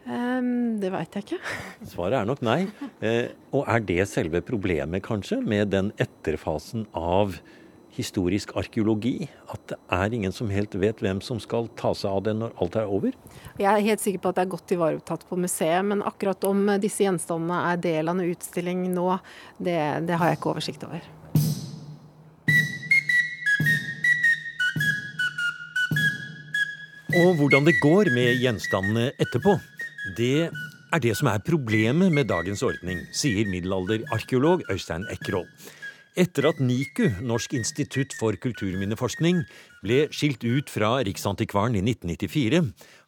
Um, 0.07 0.79
det 0.79 0.93
veit 0.95 1.17
jeg 1.17 1.25
ikke. 1.27 1.39
Svaret 1.93 2.21
er 2.21 2.27
nok 2.29 2.43
nei. 2.47 2.61
Eh, 3.03 3.33
og 3.57 3.65
er 3.67 3.83
det 3.89 4.05
selve 4.11 4.43
problemet, 4.45 5.03
kanskje, 5.07 5.41
med 5.43 5.73
den 5.73 5.91
etterfasen 6.03 6.87
av 6.95 7.41
historisk 7.97 8.53
arkeologi? 8.61 9.27
At 9.51 9.73
det 9.73 9.79
er 9.97 10.15
ingen 10.15 10.35
som 10.35 10.53
helt 10.53 10.77
vet 10.79 11.03
hvem 11.03 11.23
som 11.25 11.41
skal 11.43 11.67
ta 11.81 11.91
seg 11.97 12.13
av 12.13 12.23
det 12.29 12.37
når 12.39 12.55
alt 12.63 12.79
er 12.79 12.93
over? 12.93 13.17
Jeg 13.59 13.71
er 13.73 13.87
helt 13.89 14.05
sikker 14.05 14.23
på 14.23 14.31
at 14.31 14.39
det 14.39 14.47
er 14.47 14.55
godt 14.55 14.77
ivaretatt 14.77 15.27
på 15.27 15.41
museet, 15.41 15.83
men 15.89 16.05
akkurat 16.07 16.47
om 16.47 16.67
disse 16.83 17.07
gjenstandene 17.07 17.63
er 17.73 17.85
del 17.89 18.13
av 18.13 18.21
en 18.21 18.31
utstilling 18.31 18.87
nå, 18.93 19.09
det, 19.59 19.79
det 20.07 20.21
har 20.21 20.31
jeg 20.31 20.39
ikke 20.39 20.53
oversikt 20.53 20.87
over. 20.87 21.09
Og 27.17 27.39
hvordan 27.39 27.65
det 27.65 27.79
går 27.81 28.11
med 28.13 28.37
gjenstandene 28.43 29.07
etterpå, 29.23 29.55
det 30.19 30.51
er 30.93 31.01
det 31.01 31.15
som 31.17 31.31
er 31.31 31.41
problemet 31.41 32.13
med 32.13 32.29
dagens 32.29 32.61
ordning, 32.67 32.99
sier 33.09 33.49
middelalderarkeolog 33.49 34.67
Øystein 34.69 35.07
Ekroll. 35.15 35.47
Etter 36.17 36.51
at 36.51 36.61
NIKU, 36.61 37.23
Norsk 37.25 37.55
institutt 37.57 38.13
for 38.21 38.37
kulturminneforskning, 38.41 39.43
ble 39.81 40.03
skilt 40.13 40.45
ut 40.45 40.69
fra 40.73 40.99
Riksantikvaren 41.09 41.79
i 41.81 41.83
1994, 41.87 42.61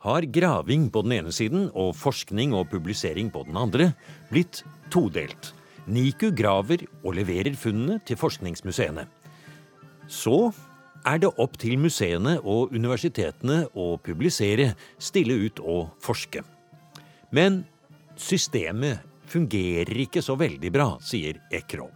har 0.07 0.29
graving 0.39 0.89
på 0.95 1.05
den 1.05 1.19
ene 1.19 1.35
siden 1.35 1.69
og 1.77 1.93
forskning 2.01 2.57
og 2.57 2.71
publisering 2.73 3.29
på 3.35 3.45
den 3.49 3.61
andre 3.61 3.91
blitt 4.33 4.63
todelt. 4.93 5.53
NIKU 5.85 6.31
graver 6.37 6.87
og 7.03 7.17
leverer 7.21 7.57
funnene 7.61 8.01
til 8.09 8.21
forskningsmuseene. 8.21 9.05
Så 10.09 10.49
er 11.07 11.21
det 11.23 11.31
opp 11.39 11.59
til 11.61 11.79
museene 11.81 12.39
og 12.43 12.73
universitetene 12.75 13.65
å 13.75 13.97
publisere, 14.03 14.73
stille 14.99 15.37
ut 15.47 15.63
og 15.63 15.95
forske. 16.03 16.43
Men 17.35 17.63
systemet 18.19 19.05
fungerer 19.29 20.05
ikke 20.07 20.23
så 20.25 20.39
veldig 20.41 20.73
bra, 20.73 20.91
sier 21.05 21.41
Ekroll. 21.53 21.93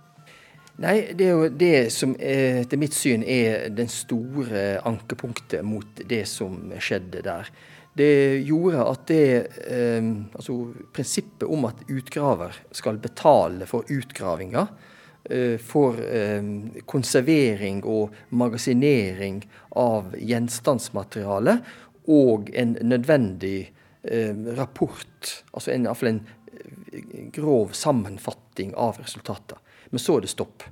Nei, 0.82 1.12
det 1.14 1.26
er 1.28 1.34
jo 1.36 1.50
det 1.52 1.76
som 1.92 2.14
etter 2.16 2.80
mitt 2.80 2.94
syn 2.96 3.22
er 3.28 3.68
den 3.76 3.90
store 3.92 4.80
ankepunktet 4.88 5.60
mot 5.66 6.00
det 6.08 6.24
som 6.30 6.72
skjedde 6.80 7.20
der. 7.26 7.50
Det 7.92 8.40
gjorde 8.48 8.86
at 8.88 9.02
det 9.10 9.26
eh, 9.68 10.06
Altså 10.32 10.54
prinsippet 10.96 11.44
om 11.44 11.66
at 11.68 11.82
utgraver 11.92 12.56
skal 12.72 12.96
betale 13.02 13.68
for 13.68 13.84
utgravinga, 13.92 14.62
eh, 14.64 14.88
for 15.62 16.00
eh, 16.02 16.42
konservering 16.90 17.84
og 17.86 18.14
magasinering 18.34 19.36
av 19.78 20.16
gjenstandsmateriale 20.18 21.54
og 22.10 22.50
en 22.54 22.76
nødvendig 22.82 23.72
eh, 24.02 24.34
rapport, 24.56 25.44
altså 25.52 25.72
en, 25.72 25.86
iallfall 25.86 26.12
en 26.12 26.22
eh, 26.50 27.28
grov 27.34 27.72
sammenfatting 27.76 28.74
av 28.74 28.98
resultater. 29.02 29.60
Men 29.90 30.02
så 30.02 30.16
er 30.16 30.24
det 30.24 30.32
stopp. 30.32 30.64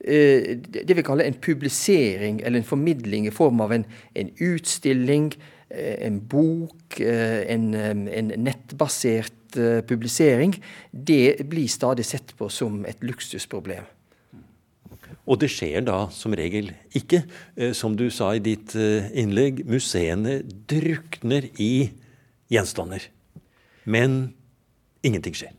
Eh, 0.00 0.56
det 0.56 0.96
vi 0.96 1.04
kaller 1.04 1.28
en 1.28 1.40
publisering 1.42 2.40
eller 2.40 2.60
en 2.60 2.68
formidling 2.68 3.26
i 3.26 3.34
form 3.34 3.60
av 3.60 3.72
en, 3.72 3.84
en 4.14 4.30
utstilling, 4.38 5.32
eh, 5.68 6.06
en 6.06 6.20
bok, 6.28 7.00
eh, 7.00 7.42
en, 7.52 7.74
en, 7.74 8.32
nettbasert 8.38 9.34
publisering, 9.88 10.54
det 10.92 11.46
blir 11.50 11.68
stadig 11.70 12.06
sett 12.06 12.34
på 12.38 12.48
som 12.52 12.84
et 12.88 13.00
luksusproblem. 13.04 13.88
Og 15.30 15.38
det 15.42 15.50
skjer 15.52 15.84
da 15.86 16.04
som 16.14 16.34
regel 16.34 16.72
ikke. 16.96 17.22
Som 17.76 17.94
du 17.98 18.08
sa 18.14 18.32
i 18.34 18.42
ditt 18.42 18.74
innlegg, 18.74 19.62
museene 19.68 20.40
drukner 20.70 21.46
i 21.60 21.90
gjenstander. 22.50 23.04
Men 23.84 24.34
ingenting 25.06 25.36
skjer. 25.36 25.54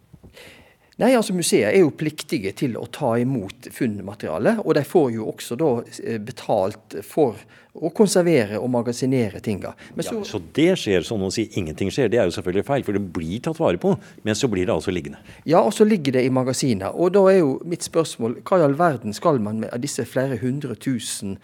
Nei, 1.02 1.16
altså 1.18 1.34
Museet 1.34 1.72
er 1.72 1.80
jo 1.82 1.90
pliktige 1.98 2.52
til 2.54 2.76
å 2.78 2.84
ta 2.94 3.16
imot 3.18 3.72
funnmateriale, 3.74 4.60
og 4.62 4.76
de 4.78 4.84
får 4.86 5.08
jo 5.16 5.32
også 5.32 5.58
da 5.58 5.70
eh, 6.04 6.20
betalt 6.22 7.00
for 7.08 7.40
å 7.72 7.90
konservere 7.96 8.60
og 8.60 8.70
magasinere 8.70 9.40
tinga. 9.42 9.72
Så, 9.96 10.18
ja, 10.20 10.24
så 10.28 10.42
det 10.54 10.68
skjer, 10.78 11.06
sånn 11.08 11.24
å 11.26 11.32
si 11.34 11.48
ingenting 11.58 11.90
skjer, 11.94 12.12
det 12.12 12.20
er 12.22 12.30
jo 12.30 12.36
selvfølgelig 12.36 12.68
feil, 12.68 12.86
for 12.86 12.98
det 12.98 13.02
blir 13.16 13.42
tatt 13.42 13.58
vare 13.58 13.80
på, 13.82 13.96
men 14.28 14.38
så 14.38 14.50
blir 14.52 14.68
det 14.68 14.76
altså 14.76 14.94
liggende. 14.94 15.24
Ja, 15.50 15.64
og 15.64 15.74
så 15.74 15.88
ligger 15.88 16.20
det 16.20 16.26
i 16.28 16.34
magasiner. 16.34 16.94
Og 16.94 17.16
da 17.16 17.24
er 17.32 17.40
jo 17.40 17.56
mitt 17.66 17.88
spørsmål, 17.88 18.42
hva 18.46 18.60
i 18.60 18.68
all 18.68 18.78
verden 18.78 19.18
skal 19.18 19.42
man 19.42 19.64
med 19.64 19.74
disse 19.82 20.06
flere 20.06 20.38
hundre 20.44 20.78
tusen 20.78 21.40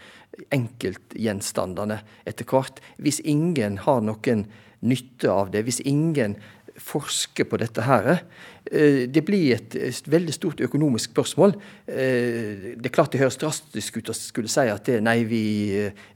enkeltgjenstandene 0.54 2.04
etter 2.30 2.46
hvert, 2.46 2.84
hvis 3.02 3.24
ingen 3.26 3.82
har 3.88 4.06
noen 4.06 4.46
nytte 4.86 5.32
av 5.34 5.50
det, 5.56 5.64
hvis 5.66 5.82
ingen 5.90 6.36
forske 6.77 7.46
på 7.48 7.57
dette 7.60 7.84
her. 7.86 8.19
Eh, 8.72 9.05
det 9.10 9.24
blir 9.25 9.55
et, 9.55 10.07
veldig 10.07 10.34
stort 10.36 10.62
økonomisk 10.63 11.12
spørsmål. 11.12 11.55
Eh, 11.88 12.75
det 12.77 12.89
er 12.89 12.93
klart 12.93 13.13
det 13.13 13.22
høres 13.22 13.39
drastisk 13.41 14.00
ut 14.00 14.12
å 14.12 14.15
skulle 14.17 14.51
si 14.51 14.67
at 14.69 14.86
det, 14.89 15.00
nei, 15.05 15.22
vi, 15.27 15.43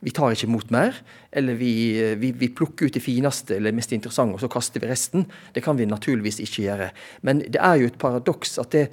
vi, 0.01 0.13
tar 0.13 0.35
ikke 0.35 0.49
imot 0.49 0.73
mer. 0.73 0.97
Eller 1.31 1.57
vi, 1.59 1.73
vi, 2.19 2.33
vi, 2.37 2.51
plukker 2.53 2.89
ut 2.89 2.97
det 2.97 3.03
fineste 3.03 3.57
eller 3.57 3.75
mest 3.75 3.93
interessante, 3.95 4.35
og 4.37 4.43
så 4.43 4.51
kaster 4.51 4.83
vi 4.83 4.91
resten. 4.91 5.27
Det 5.55 5.63
kan 5.65 5.79
vi 5.79 5.89
naturligvis 5.89 6.41
ikke 6.43 6.67
gjøre. 6.67 6.91
Men 7.27 7.45
det 7.47 7.61
er 7.61 7.81
jo 7.81 7.91
et 7.91 8.01
paradoks 8.01 8.59
at 8.61 8.75
det, 8.75 8.87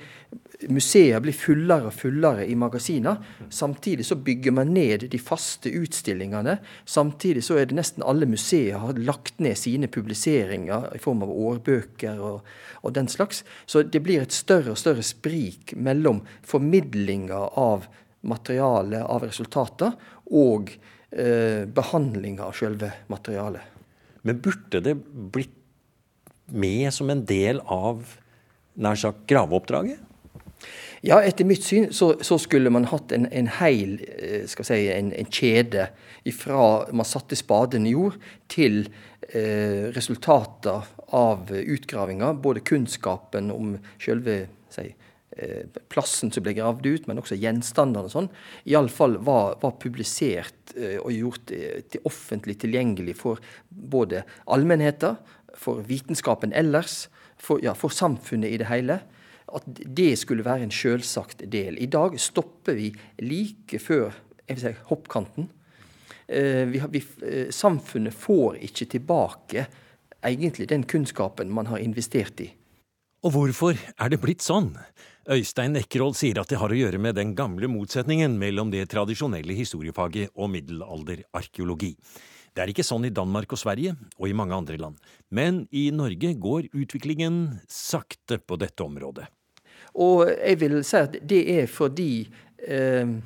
museer 0.66 1.20
blir 1.22 1.36
fullere 1.36 1.86
og 1.90 1.94
fullere 1.94 2.46
i 2.50 2.56
magasiner. 2.58 3.20
Samtidig 3.50 4.06
så 4.08 4.16
bygger 4.18 4.54
man 4.56 4.72
ned 4.74 5.06
de 5.12 5.20
faste 5.22 5.70
utstillingene. 5.70 6.56
Samtidig 6.84 7.44
så 7.46 7.60
er 7.60 7.68
det 7.68 7.78
nesten 7.78 8.02
alle 8.06 8.26
museer 8.26 8.82
har 8.82 8.98
lagt 8.98 9.38
ned 9.44 9.58
sine 9.58 9.90
publiseringer 9.92 10.90
i 10.96 11.02
form 11.02 11.22
av 11.26 11.30
årbøker 11.30 12.18
og, 12.18 12.48
og 12.82 12.96
den 12.96 13.10
slags. 13.10 13.44
Så 13.66 13.84
det 13.86 14.02
blir 14.02 14.24
et 14.24 14.34
større 14.34 14.74
og 14.74 14.80
større 14.80 15.06
sprik 15.06 15.76
mellom 15.78 16.24
formidlinga 16.46 17.44
av 17.60 17.86
materialet, 18.26 19.04
av 19.06 19.22
resultater, 19.28 19.94
og 20.34 20.72
eh, 21.14 21.64
behandlinga 21.70 22.48
av 22.50 22.56
selve 22.58 22.90
materialet. 23.12 23.62
Men 24.26 24.42
burde 24.42 24.82
det 24.82 24.96
blitt 24.98 25.54
med 26.50 26.90
som 26.92 27.10
en 27.12 27.22
del 27.28 27.62
av 27.62 28.02
nær 28.82 28.98
sagt 28.98 29.22
graveoppdraget? 29.30 30.02
Ja, 31.00 31.20
etter 31.22 31.46
mitt 31.46 31.62
syn 31.62 31.92
så, 31.94 32.16
så 32.26 32.38
skulle 32.42 32.72
man 32.74 32.88
hatt 32.90 33.12
en, 33.14 33.28
en 33.30 33.48
hel 33.60 33.98
eh, 34.18 34.46
si, 34.50 34.78
en, 34.90 35.12
en 35.14 35.28
kjede 35.30 35.88
fra 36.34 36.62
man 36.92 37.06
satte 37.08 37.38
spaden 37.38 37.86
i 37.86 37.94
jord, 37.94 38.18
til 38.50 38.82
eh, 39.30 39.88
resultater 39.94 40.88
av 41.16 41.52
utgravinga. 41.54 42.32
Både 42.42 42.64
kunnskapen 42.66 43.52
om 43.54 43.76
selve 44.02 44.40
si, 44.74 44.88
eh, 45.38 45.78
plassen 45.88 46.34
som 46.34 46.44
ble 46.44 46.56
gravd 46.58 46.88
ut, 46.90 47.06
men 47.08 47.22
også 47.22 47.38
gjenstandene 47.38 48.10
og 48.10 48.14
sånn, 48.16 48.30
iallfall 48.68 49.16
var, 49.24 49.54
var 49.62 49.78
publisert 49.80 50.74
eh, 50.74 50.98
og 50.98 51.14
gjort 51.14 51.54
til 51.54 52.10
offentlig 52.10 52.58
tilgjengelig 52.64 53.14
for 53.22 53.40
både 53.70 54.24
allmennheten, 54.50 55.16
for 55.58 55.86
vitenskapen 55.86 56.52
ellers, 56.58 57.06
for, 57.38 57.62
ja, 57.62 57.72
for 57.78 57.94
samfunnet 57.94 58.50
i 58.50 58.58
det 58.60 58.66
hele 58.68 58.98
at 59.54 59.68
det 59.96 60.12
skulle 60.20 60.44
være 60.46 60.66
en 60.66 60.74
selvsagt 60.74 61.44
del. 61.50 61.78
I 61.80 61.88
dag 61.90 62.18
stopper 62.20 62.76
vi 62.78 62.90
like 63.24 63.80
før 63.82 64.12
si, 64.48 64.74
hoppkanten. 64.90 65.48
Eh, 66.28 66.64
vi 66.68 66.82
vi, 66.90 67.02
eh, 67.24 67.50
samfunnet 67.50 68.14
får 68.14 68.58
ikke 68.68 68.86
tilbake 68.96 69.66
egentlig 70.22 70.68
den 70.68 70.84
kunnskapen 70.84 71.50
man 71.50 71.66
har 71.66 71.78
investert 71.78 72.40
i. 72.40 72.50
Og 73.24 73.32
hvorfor 73.32 73.78
er 73.98 74.10
det 74.12 74.20
blitt 74.22 74.44
sånn? 74.44 74.76
Øystein 75.28 75.74
Nekkerold 75.74 76.16
sier 76.16 76.38
at 76.40 76.48
det 76.48 76.58
har 76.60 76.70
å 76.70 76.76
gjøre 76.76 77.00
med 77.02 77.16
den 77.18 77.34
gamle 77.34 77.68
motsetningen 77.68 78.38
mellom 78.38 78.70
det 78.70 78.86
tradisjonelle 78.92 79.56
historiefaget 79.58 80.30
og 80.36 80.52
middelalderarkeologi. 80.54 81.96
Det 82.54 82.62
er 82.64 82.72
ikke 82.72 82.86
sånn 82.86 83.04
i 83.06 83.12
Danmark 83.14 83.52
og 83.52 83.60
Sverige, 83.60 83.92
og 84.18 84.28
i 84.28 84.36
mange 84.36 84.56
andre 84.56 84.78
land, 84.80 84.96
men 85.30 85.66
i 85.70 85.90
Norge 85.94 86.32
går 86.34 86.70
utviklingen 86.72 87.60
sakte 87.70 88.40
på 88.40 88.56
dette 88.58 88.82
området. 88.82 89.28
Og 89.98 90.28
jeg 90.30 90.60
vil 90.60 90.78
si 90.86 91.00
at 91.00 91.18
det 91.28 91.40
er 91.58 91.66
fordi 91.70 92.12
eh, 92.66 93.16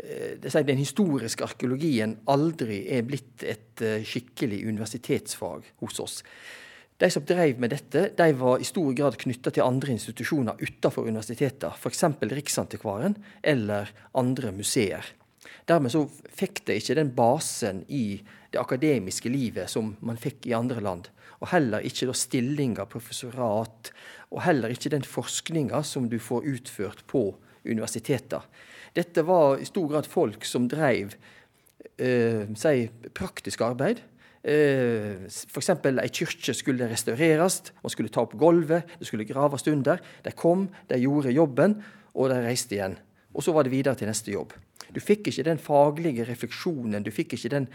eh 0.00 0.64
den 0.66 0.80
historiske 0.80 1.44
arkeologien 1.44 2.16
aldri 2.26 2.82
er 2.88 3.02
blitt 3.06 3.44
et 3.44 3.82
eh, 3.82 4.02
skikkelig 4.02 4.64
universitetsfag 4.66 5.62
hos 5.80 6.00
oss. 6.00 6.22
De 7.00 7.08
som 7.10 7.24
drev 7.24 7.60
med 7.60 7.70
dette, 7.72 8.10
de 8.16 8.32
var 8.36 8.60
i 8.60 8.66
stor 8.68 8.92
grad 8.92 9.16
knytta 9.16 9.50
til 9.50 9.64
andre 9.64 9.94
institusjoner 9.94 10.58
utenfor 10.60 11.06
universitetene, 11.08 11.72
f.eks. 11.72 12.04
Riksantikvaren 12.20 13.16
eller 13.40 13.88
andre 14.20 14.52
museer. 14.52 15.06
Dermed 15.68 15.92
så 15.92 16.04
fikk 16.36 16.64
de 16.68 16.76
ikke 16.80 16.96
den 16.98 17.12
basen 17.16 17.84
i 17.88 18.20
det 18.52 18.60
akademiske 18.60 19.30
livet 19.32 19.70
som 19.72 19.94
man 20.04 20.20
fikk 20.20 20.48
i 20.50 20.56
andre 20.56 20.82
land. 20.84 21.08
Og 21.40 21.48
heller 21.54 21.84
ikke 21.86 22.10
da 22.10 22.16
stillinger, 22.16 22.88
professorat, 22.90 23.92
og 24.30 24.42
heller 24.44 24.72
ikke 24.72 24.92
den 24.92 25.06
forskninga 25.06 25.80
som 25.86 26.10
du 26.10 26.18
får 26.20 26.48
utført 26.50 27.04
på 27.08 27.30
universiteter. 27.64 28.44
Dette 28.96 29.24
var 29.24 29.60
i 29.60 29.68
stor 29.68 29.88
grad 29.88 30.08
folk 30.10 30.44
som 30.48 30.68
drev 30.68 31.14
eh, 31.96 32.48
si, 32.58 32.74
praktisk 33.16 33.62
arbeid. 33.64 34.02
Eh, 34.40 35.26
F.eks. 35.28 35.70
ei 35.70 36.08
kirke 36.12 36.54
skulle 36.56 36.88
restaureres, 36.90 37.60
man 37.84 37.92
skulle 37.92 38.12
ta 38.12 38.24
opp 38.24 38.36
gulvet, 38.40 38.96
det 38.98 39.08
skulle 39.08 39.28
graves 39.28 39.66
under. 39.70 40.00
De 40.24 40.32
kom, 40.36 40.68
de 40.88 41.00
gjorde 41.00 41.34
jobben, 41.36 41.78
og 42.14 42.32
de 42.32 42.40
reiste 42.44 42.76
igjen. 42.76 42.98
Og 43.30 43.44
så 43.46 43.54
var 43.54 43.64
det 43.64 43.72
videre 43.72 43.96
til 43.96 44.10
neste 44.10 44.32
jobb. 44.34 44.56
Du 44.94 45.00
fikk 45.00 45.30
ikke 45.30 45.46
den 45.46 45.62
faglige 45.62 46.26
refleksjonen, 46.28 47.02
du 47.06 47.10
fikk 47.14 47.38
ikke 47.38 47.54
den 47.56 47.70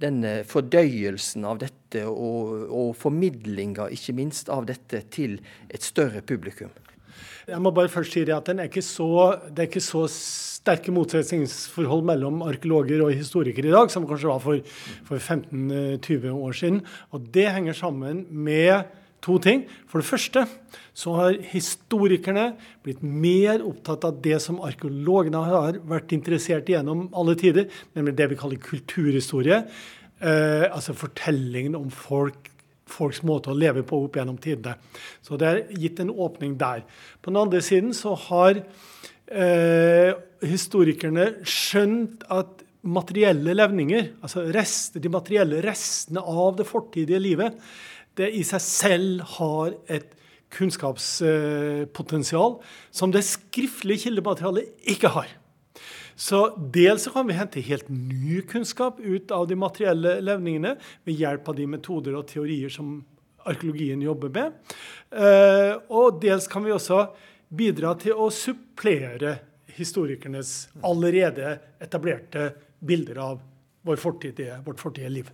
den 0.00 0.22
eh, 0.24 0.42
fordøyelsen 0.48 1.44
av 1.48 1.60
dette 1.60 2.04
og, 2.08 2.68
og 2.70 2.92
formidlinga, 2.98 3.90
ikke 3.92 4.14
minst, 4.16 4.50
av 4.52 4.68
dette 4.68 5.02
til 5.12 5.38
et 5.68 5.84
større 5.84 6.22
publikum. 6.26 6.72
Jeg 7.48 7.58
må 7.62 7.72
bare 7.74 7.90
først 7.90 8.14
si 8.14 8.22
at 8.30 8.48
er 8.52 8.80
så, 8.84 9.08
Det 9.50 9.64
er 9.64 9.68
ikke 9.68 9.82
så 9.82 10.04
sterke 10.12 10.92
motsetningsforhold 10.92 12.04
mellom 12.06 12.42
arkeologer 12.46 13.02
og 13.02 13.14
historikere 13.16 13.68
i 13.70 13.74
dag 13.74 13.90
som 13.90 14.06
kanskje 14.06 14.30
var 14.30 14.42
for, 14.44 14.60
for 15.08 15.18
15-20 15.18 16.30
år 16.30 16.52
siden. 16.52 16.80
Og 17.10 17.26
Det 17.34 17.48
henger 17.50 17.72
sammen 17.72 18.26
med 18.30 18.84
to 19.24 19.38
ting. 19.42 19.64
For 19.90 20.00
det 20.00 20.08
første 20.08 20.44
så 20.96 21.14
har 21.16 21.38
historikerne 21.52 22.50
blitt 22.84 23.02
mer 23.02 23.64
opptatt 23.66 24.04
av 24.08 24.20
det 24.24 24.38
som 24.42 24.60
arkeologene 24.64 25.42
har 25.46 25.80
vært 25.88 26.14
interessert 26.16 26.68
i 26.70 26.76
gjennom 26.76 27.08
alle 27.16 27.36
tider, 27.40 27.68
nemlig 27.96 28.16
det 28.18 28.30
vi 28.32 28.38
kaller 28.40 28.62
kulturhistorie. 28.64 29.62
Eh, 30.20 30.66
altså 30.68 30.96
fortellingen 30.96 31.78
om 31.78 31.90
folk, 31.94 32.50
folks 32.90 33.22
måte 33.26 33.52
å 33.52 33.56
leve 33.56 33.84
på 33.86 34.02
opp 34.04 34.18
gjennom 34.18 34.40
tidene. 34.42 34.76
Så 35.24 35.38
det 35.40 35.50
er 35.50 35.62
gitt 35.80 36.02
en 36.02 36.12
åpning 36.12 36.56
der. 36.60 36.82
På 37.22 37.32
den 37.32 37.40
andre 37.40 37.62
siden 37.64 37.94
så 37.96 38.16
har 38.28 38.58
eh, 39.30 40.10
historikerne 40.44 41.30
skjønt 41.46 42.26
at 42.32 42.66
materielle 42.80 43.52
levninger, 43.52 44.06
altså 44.24 44.46
rest, 44.54 44.96
de 45.00 45.12
materielle 45.12 45.60
restene 45.64 46.22
av 46.24 46.54
det 46.56 46.66
fortidige 46.68 47.20
livet, 47.20 47.56
det 48.20 48.30
i 48.36 48.44
seg 48.46 48.62
selv 48.64 49.26
har 49.38 49.74
et 49.90 50.16
kunnskapspotensial 50.54 52.58
som 52.90 53.12
det 53.14 53.22
skriftlige 53.26 54.06
kildematerialet 54.06 54.90
ikke 54.94 55.12
har. 55.14 55.28
Så 56.20 56.42
dels 56.74 57.06
kan 57.08 57.28
vi 57.28 57.38
hente 57.38 57.62
helt 57.64 57.88
ny 57.88 58.42
kunnskap 58.48 58.98
ut 59.00 59.30
av 59.32 59.46
de 59.48 59.56
materielle 59.56 60.18
levningene 60.20 60.74
ved 61.08 61.16
hjelp 61.16 61.48
av 61.48 61.56
de 61.56 61.68
metoder 61.70 62.18
og 62.18 62.26
teorier 62.28 62.72
som 62.72 62.98
arkeologien 63.48 64.02
jobber 64.04 64.32
med. 64.34 64.58
Eh, 65.16 65.78
og 65.88 66.20
dels 66.20 66.48
kan 66.50 66.66
vi 66.66 66.74
også 66.74 67.06
bidra 67.48 67.94
til 68.02 68.20
å 68.20 68.28
supplere 68.34 69.38
historikernes 69.78 70.68
allerede 70.84 71.54
etablerte 71.80 72.50
bilder 72.84 73.22
av 73.24 73.40
vår 73.86 74.02
fortidige, 74.02 74.58
vårt 74.66 74.82
fortidige 74.82 75.14
liv. 75.14 75.30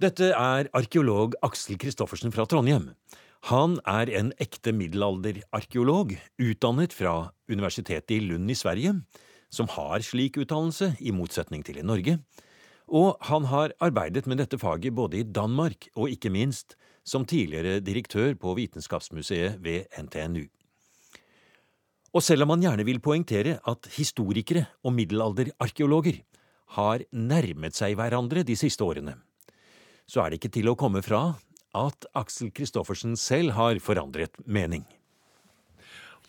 Dette 0.00 0.30
er 0.32 0.68
arkeolog 0.72 1.34
Aksel 1.44 1.76
Kristoffersen 1.76 2.32
fra 2.32 2.46
Trondheim. 2.48 2.86
Han 3.50 3.74
er 3.84 4.08
en 4.16 4.30
ekte 4.40 4.72
middelalderarkeolog, 4.72 6.14
utdannet 6.40 6.96
fra 6.96 7.34
Universitetet 7.52 8.14
i 8.16 8.22
Lund 8.24 8.48
i 8.48 8.56
Sverige, 8.56 8.94
som 9.52 9.68
har 9.74 10.00
slik 10.00 10.40
utdannelse, 10.40 10.94
i 11.04 11.12
motsetning 11.12 11.66
til 11.66 11.82
i 11.82 11.84
Norge, 11.84 12.16
og 12.88 13.20
han 13.28 13.50
har 13.52 13.76
arbeidet 13.76 14.24
med 14.24 14.40
dette 14.40 14.56
faget 14.56 14.96
både 14.96 15.20
i 15.20 15.28
Danmark 15.28 15.90
og 15.92 16.08
ikke 16.08 16.32
minst 16.32 16.78
som 17.04 17.28
tidligere 17.28 17.84
direktør 17.84 18.32
på 18.40 18.56
Vitenskapsmuseet 18.56 19.60
ved 19.60 19.84
NTNU. 20.00 20.46
Og 22.16 22.24
selv 22.24 22.48
om 22.48 22.56
han 22.56 22.64
gjerne 22.64 22.88
vil 22.88 23.04
poengtere 23.04 23.60
at 23.68 23.94
historikere 24.00 24.64
og 24.80 24.96
middelalderarkeologer 24.96 26.24
har 26.80 27.04
nærmet 27.12 27.76
seg 27.76 28.00
hverandre 28.00 28.48
de 28.48 28.56
siste 28.56 28.80
årene, 28.80 29.20
så 30.10 30.24
er 30.24 30.30
det 30.30 30.40
ikke 30.40 30.54
til 30.58 30.72
å 30.72 30.78
komme 30.78 31.02
fra 31.06 31.36
at 31.78 32.06
Aksel 32.18 32.50
Kristoffersen 32.54 33.14
selv 33.18 33.54
har 33.54 33.78
forandret 33.82 34.34
mening. 34.42 34.82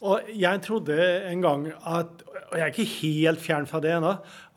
Og 0.02 0.30
jeg 0.34 0.62
trodde 0.66 0.98
en 1.30 1.42
gang 1.44 1.68
at, 1.86 2.22
og 2.52 2.58
jeg 2.60 2.66
er 2.66 2.74
ikke 2.74 2.94
helt 3.00 3.40
fjern 3.40 3.66
fra 3.68 3.80
det 3.80 3.94
ennå, 3.96 4.10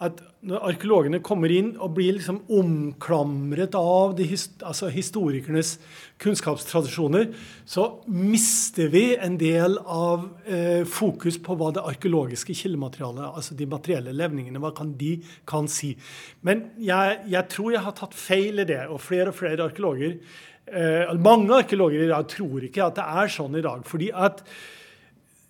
at 0.03 0.19
når 0.45 0.65
arkeologene 0.67 1.21
kommer 1.25 1.53
inn 1.55 1.69
og 1.79 1.93
blir 1.95 2.17
liksom 2.17 2.41
omklamret 2.53 3.77
av 3.79 4.17
de, 4.19 4.27
altså 4.67 4.91
historikernes 4.91 5.77
kunnskapstradisjoner, 6.23 7.31
så 7.71 7.87
mister 8.11 8.91
vi 8.91 9.05
en 9.15 9.39
del 9.39 9.79
av 9.79 10.27
eh, 10.43 10.83
fokus 10.91 11.39
på 11.39 11.55
hva 11.61 11.71
det 11.77 11.87
arkeologiske 11.87 12.59
kildematerialet, 12.65 13.31
altså 13.31 13.55
de 13.63 13.71
materielle 13.71 14.17
levningene, 14.19 14.59
hva 14.59 14.75
kan 14.75 14.91
de 14.99 15.15
kan 15.47 15.71
si. 15.71 15.95
Men 16.43 16.67
jeg, 16.83 17.23
jeg 17.31 17.51
tror 17.55 17.77
jeg 17.77 17.87
har 17.87 17.99
tatt 18.03 18.19
feil 18.19 18.59
i 18.67 18.69
det, 18.75 18.83
og 18.91 19.03
flere 19.07 19.31
og 19.31 19.39
flere 19.39 19.71
arkeologer 19.71 20.19
eh, 20.67 21.15
Mange 21.23 21.63
arkeologer 21.63 22.09
i 22.09 22.11
dag 22.11 22.27
tror 22.27 22.67
ikke 22.67 22.91
at 22.91 22.99
det 22.99 23.11
er 23.23 23.37
sånn 23.39 23.55
i 23.55 23.69
dag. 23.71 23.87
fordi 23.87 24.11
at 24.11 24.43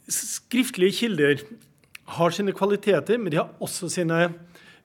Skriftlige 0.05 0.93
kilder 0.93 1.41
har 2.05 2.35
sine 2.35 2.53
kvaliteter, 2.57 3.19
men 3.19 3.33
de 3.33 3.41
har 3.41 3.55
også 3.65 3.89
sine 3.93 4.21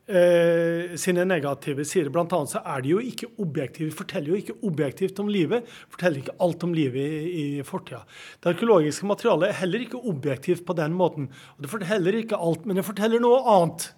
eh, 0.10 0.96
sine 1.00 1.26
negative 1.28 1.86
sider. 1.88 2.12
Blant 2.14 2.34
annet 2.36 2.54
så 2.54 2.62
er 2.64 2.84
de 2.84 2.94
jo 2.94 3.04
ikke 3.04 3.30
objektive. 3.42 3.92
Forteller 3.96 4.34
jo 4.34 4.40
ikke 4.40 4.58
objektivt 4.66 5.20
om 5.22 5.30
livet. 5.32 5.68
Forteller 5.92 6.24
ikke 6.24 6.38
alt 6.46 6.66
om 6.66 6.74
livet 6.76 7.14
i, 7.20 7.36
i 7.60 7.68
fortida. 7.68 8.02
Det 8.40 8.54
arkeologiske 8.54 9.10
materialet 9.10 9.50
er 9.50 9.62
heller 9.62 9.86
ikke 9.86 10.02
objektivt 10.12 10.66
på 10.68 10.76
den 10.80 10.96
måten. 10.98 11.30
Og 11.58 11.66
Det 11.66 11.74
forteller 11.76 12.20
ikke 12.22 12.40
alt, 12.40 12.66
men 12.66 12.80
det 12.80 12.88
forteller 12.88 13.24
noe 13.24 13.44
annet. 13.44 13.92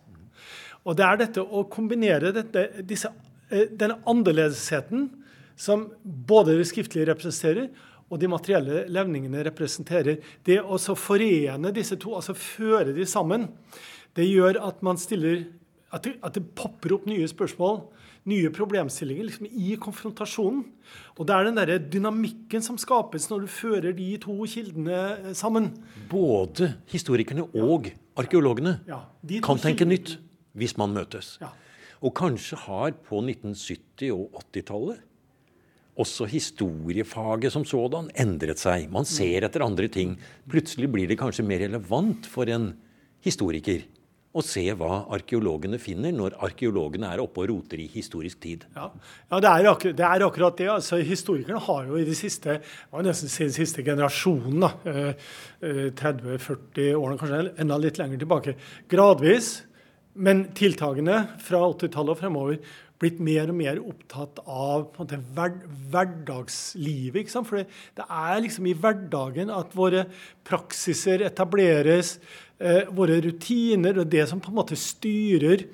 Og 0.82 0.98
det 0.98 1.06
er 1.06 1.22
dette 1.22 1.46
å 1.46 1.66
kombinere 1.70 2.34
dette, 2.36 2.68
disse, 2.88 3.12
eh, 3.52 3.70
denne 3.70 4.02
annerledesheten 4.10 5.10
som 5.62 5.92
både 6.04 6.58
det 6.58 6.66
skriftlige 6.72 7.12
representerer, 7.12 7.68
og 8.12 8.20
de 8.20 8.30
materielle 8.30 8.84
levningene 8.92 9.46
representerer. 9.48 10.20
Det 10.44 10.60
å 10.60 10.78
forene 11.00 11.72
disse 11.76 11.96
to, 12.02 12.14
altså 12.18 12.36
føre 12.36 12.92
de 12.96 13.08
sammen, 13.08 13.48
det 14.20 14.28
gjør 14.28 14.60
at 14.68 14.84
man 14.84 15.00
stiller 15.00 15.46
at 15.92 16.06
det, 16.06 16.18
at 16.24 16.36
det, 16.36 16.46
popper 16.56 16.94
opp 16.96 17.08
nye 17.10 17.28
spørsmål, 17.28 17.82
nye 18.32 18.52
problemstillinger 18.54 19.28
liksom 19.28 19.48
i 19.50 19.76
konfrontasjonen. 19.82 20.62
Og 21.18 21.28
det 21.28 21.36
er 21.36 21.48
den 21.48 21.58
der 21.58 21.72
dynamikken 21.82 22.64
som 22.64 22.78
skapes 22.80 23.28
når 23.32 23.46
du 23.46 23.52
fører 23.52 23.96
de 23.98 24.10
to 24.22 24.38
kildene 24.48 25.00
eh, 25.18 25.34
sammen. 25.36 25.72
Både 26.12 26.74
historikerne 26.92 27.48
og 27.58 27.92
arkeologene 28.20 28.78
ja, 28.88 29.02
kan 29.44 29.60
tenke 29.60 29.88
nytt 29.88 30.16
hvis 30.56 30.78
man 30.80 30.96
møtes. 30.96 31.38
Ja. 31.44 31.52
Og 32.02 32.16
kanskje 32.18 32.60
har 32.64 32.96
på 33.08 33.20
1970- 33.20 34.14
og 34.16 34.40
80-tallet 34.52 35.04
også 36.00 36.28
historiefaget 36.32 37.52
som 37.54 37.66
sådan 37.68 38.10
endret 38.20 38.62
seg. 38.62 38.88
Man 38.92 39.08
ser 39.08 39.48
etter 39.48 39.66
andre 39.66 39.90
ting. 39.92 40.16
Plutselig 40.50 40.88
blir 40.92 41.10
det 41.10 41.20
kanskje 41.20 41.46
mer 41.48 41.66
relevant 41.66 42.30
for 42.32 42.50
en 42.50 42.72
historiker 43.26 43.84
å 44.32 44.42
se 44.46 44.64
hva 44.80 45.02
arkeologene 45.12 45.76
finner 45.82 46.14
når 46.16 46.38
arkeologene 46.46 47.10
er 47.12 47.20
oppe 47.20 47.44
og 47.44 47.50
roter 47.52 47.82
i 47.84 47.88
historisk 47.92 48.40
tid. 48.44 48.64
Ja, 48.78 48.88
ja 49.28 49.40
det, 49.44 49.50
er 49.50 49.68
akkurat, 49.74 49.98
det, 49.98 50.06
er 50.08 50.26
akkurat 50.28 50.62
det. 50.62 50.70
Altså, 50.72 51.02
historikerne 51.04 51.60
har 51.66 51.90
jo 51.90 52.00
i 52.00 52.06
de 52.08 52.16
siste 52.16 52.62
nesten 53.04 53.34
den 53.42 53.56
siste 53.58 53.84
generasjonen, 53.84 54.64
30-40 54.80 55.60
eh, 55.68 56.86
eh, 56.86 56.94
årene, 56.96 57.20
kanskje 57.20 57.42
enda 57.60 57.80
litt 57.82 58.00
lenger 58.00 58.24
tilbake, 58.24 58.56
gradvis, 58.92 59.52
men 60.16 60.46
tiltagende 60.56 61.26
fra 61.44 61.66
80-tallet 61.68 62.16
og 62.16 62.20
fremover, 62.20 62.64
blitt 63.02 63.22
mer 63.24 63.50
og 63.52 63.58
mer 63.58 63.80
opptatt 63.82 64.42
av 64.46 64.86
måte, 65.00 65.20
hver, 65.36 65.56
hverdagslivet. 65.94 67.24
ikke 67.24 67.34
sant? 67.34 67.50
For 67.50 67.62
det, 67.62 67.68
det, 67.98 68.06
er 68.06 68.44
liksom 68.46 68.70
i 68.70 68.76
hverdagen 68.78 69.54
at 69.54 69.74
våre 69.78 70.06
praksiser 70.48 71.26
etableres, 71.28 72.16
eh, 72.62 72.86
våre 72.94 73.20
rutiner 73.26 74.04
og 74.04 74.12
det 74.14 74.28
som 74.30 74.44
på 74.44 74.54
en 74.54 74.60
måte 74.62 74.78
styrer 74.80 75.66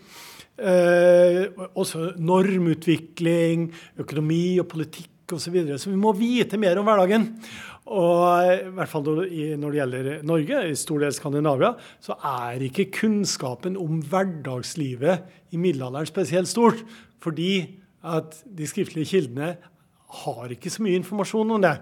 eh, 0.58 1.44
også 1.78 2.13
normutvikling, 2.18 3.70
økonomi 4.00 4.58
og 4.63 4.70
politikk 4.74 5.12
osv. 5.28 5.42
Så, 5.44 5.52
videre. 5.52 5.76
så 5.76 5.90
vi 5.92 5.98
må 6.00 6.13
vite 6.16 6.56
mer 6.56 6.80
om 6.80 6.88
hverdagen. 6.88 7.34
Og 7.88 8.48
i 8.52 8.72
hvert 8.76 8.92
fall 8.92 9.06
når 9.06 9.72
det 9.72 9.80
gjelder 9.80 10.08
Norge, 10.28 10.62
i 10.68 10.76
stor 10.76 11.04
del 11.04 11.13
Skandinavia, 11.16 11.74
så 12.04 12.18
er 12.20 12.63
ikke 12.68 12.90
kunnskapen 12.96 13.78
om 13.80 14.02
hverdagslivet 14.08 15.54
i 15.56 15.60
middelalderen 15.60 16.10
spesielt 16.10 16.52
stort. 16.52 16.84
Fordi 17.24 17.52
at 18.08 18.40
de 18.58 18.68
skriftlige 18.70 19.12
kildene 19.16 19.56
har 20.24 20.52
ikke 20.54 20.72
så 20.72 20.84
mye 20.86 21.00
informasjon 21.02 21.56
om 21.58 21.64
det. 21.64 21.76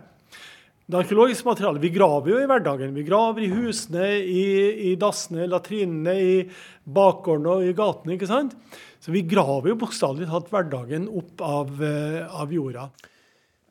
Det 0.85 0.99
arkeologiske 0.99 1.47
materialet 1.47 1.81
Vi 1.81 1.89
graver 1.95 2.29
jo 2.29 2.39
i 2.43 2.47
hverdagen. 2.49 2.93
Vi 2.93 3.05
graver 3.07 3.41
i 3.41 3.49
husene, 3.49 4.05
i, 4.21 4.91
i 4.91 4.95
dassene, 5.01 5.47
latrinene, 5.49 6.13
i 6.13 6.35
bakgårdene 6.85 7.55
og 7.55 7.65
i 7.65 7.73
gatene. 7.77 8.13
ikke 8.13 8.29
sant? 8.29 8.53
Så 9.01 9.13
vi 9.13 9.25
graver 9.25 9.71
jo 9.71 9.79
bokstavelig 9.81 10.29
talt 10.29 10.51
hverdagen 10.53 11.09
opp 11.09 11.41
av, 11.41 11.73
eh, 11.81 12.21
av 12.29 12.53
jorda. 12.53 12.89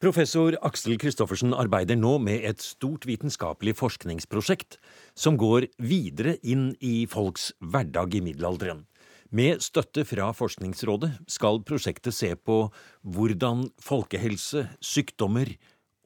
Professor 0.03 0.57
Aksel 0.67 0.99
Kristoffersen 1.01 1.55
arbeider 1.57 1.97
nå 1.97 2.19
med 2.21 2.43
et 2.45 2.61
stort 2.61 3.07
vitenskapelig 3.09 3.77
forskningsprosjekt 3.79 4.77
som 5.17 5.39
går 5.41 5.71
videre 5.81 6.35
inn 6.43 6.73
i 6.85 7.07
folks 7.09 7.53
hverdag 7.63 8.19
i 8.19 8.25
middelalderen. 8.27 8.85
Med 9.35 9.63
støtte 9.65 10.05
fra 10.07 10.29
Forskningsrådet 10.37 11.11
skal 11.33 11.59
prosjektet 11.67 12.15
se 12.15 12.29
på 12.39 12.69
hvordan 13.03 13.65
folkehelse, 13.83 14.69
sykdommer 14.79 15.49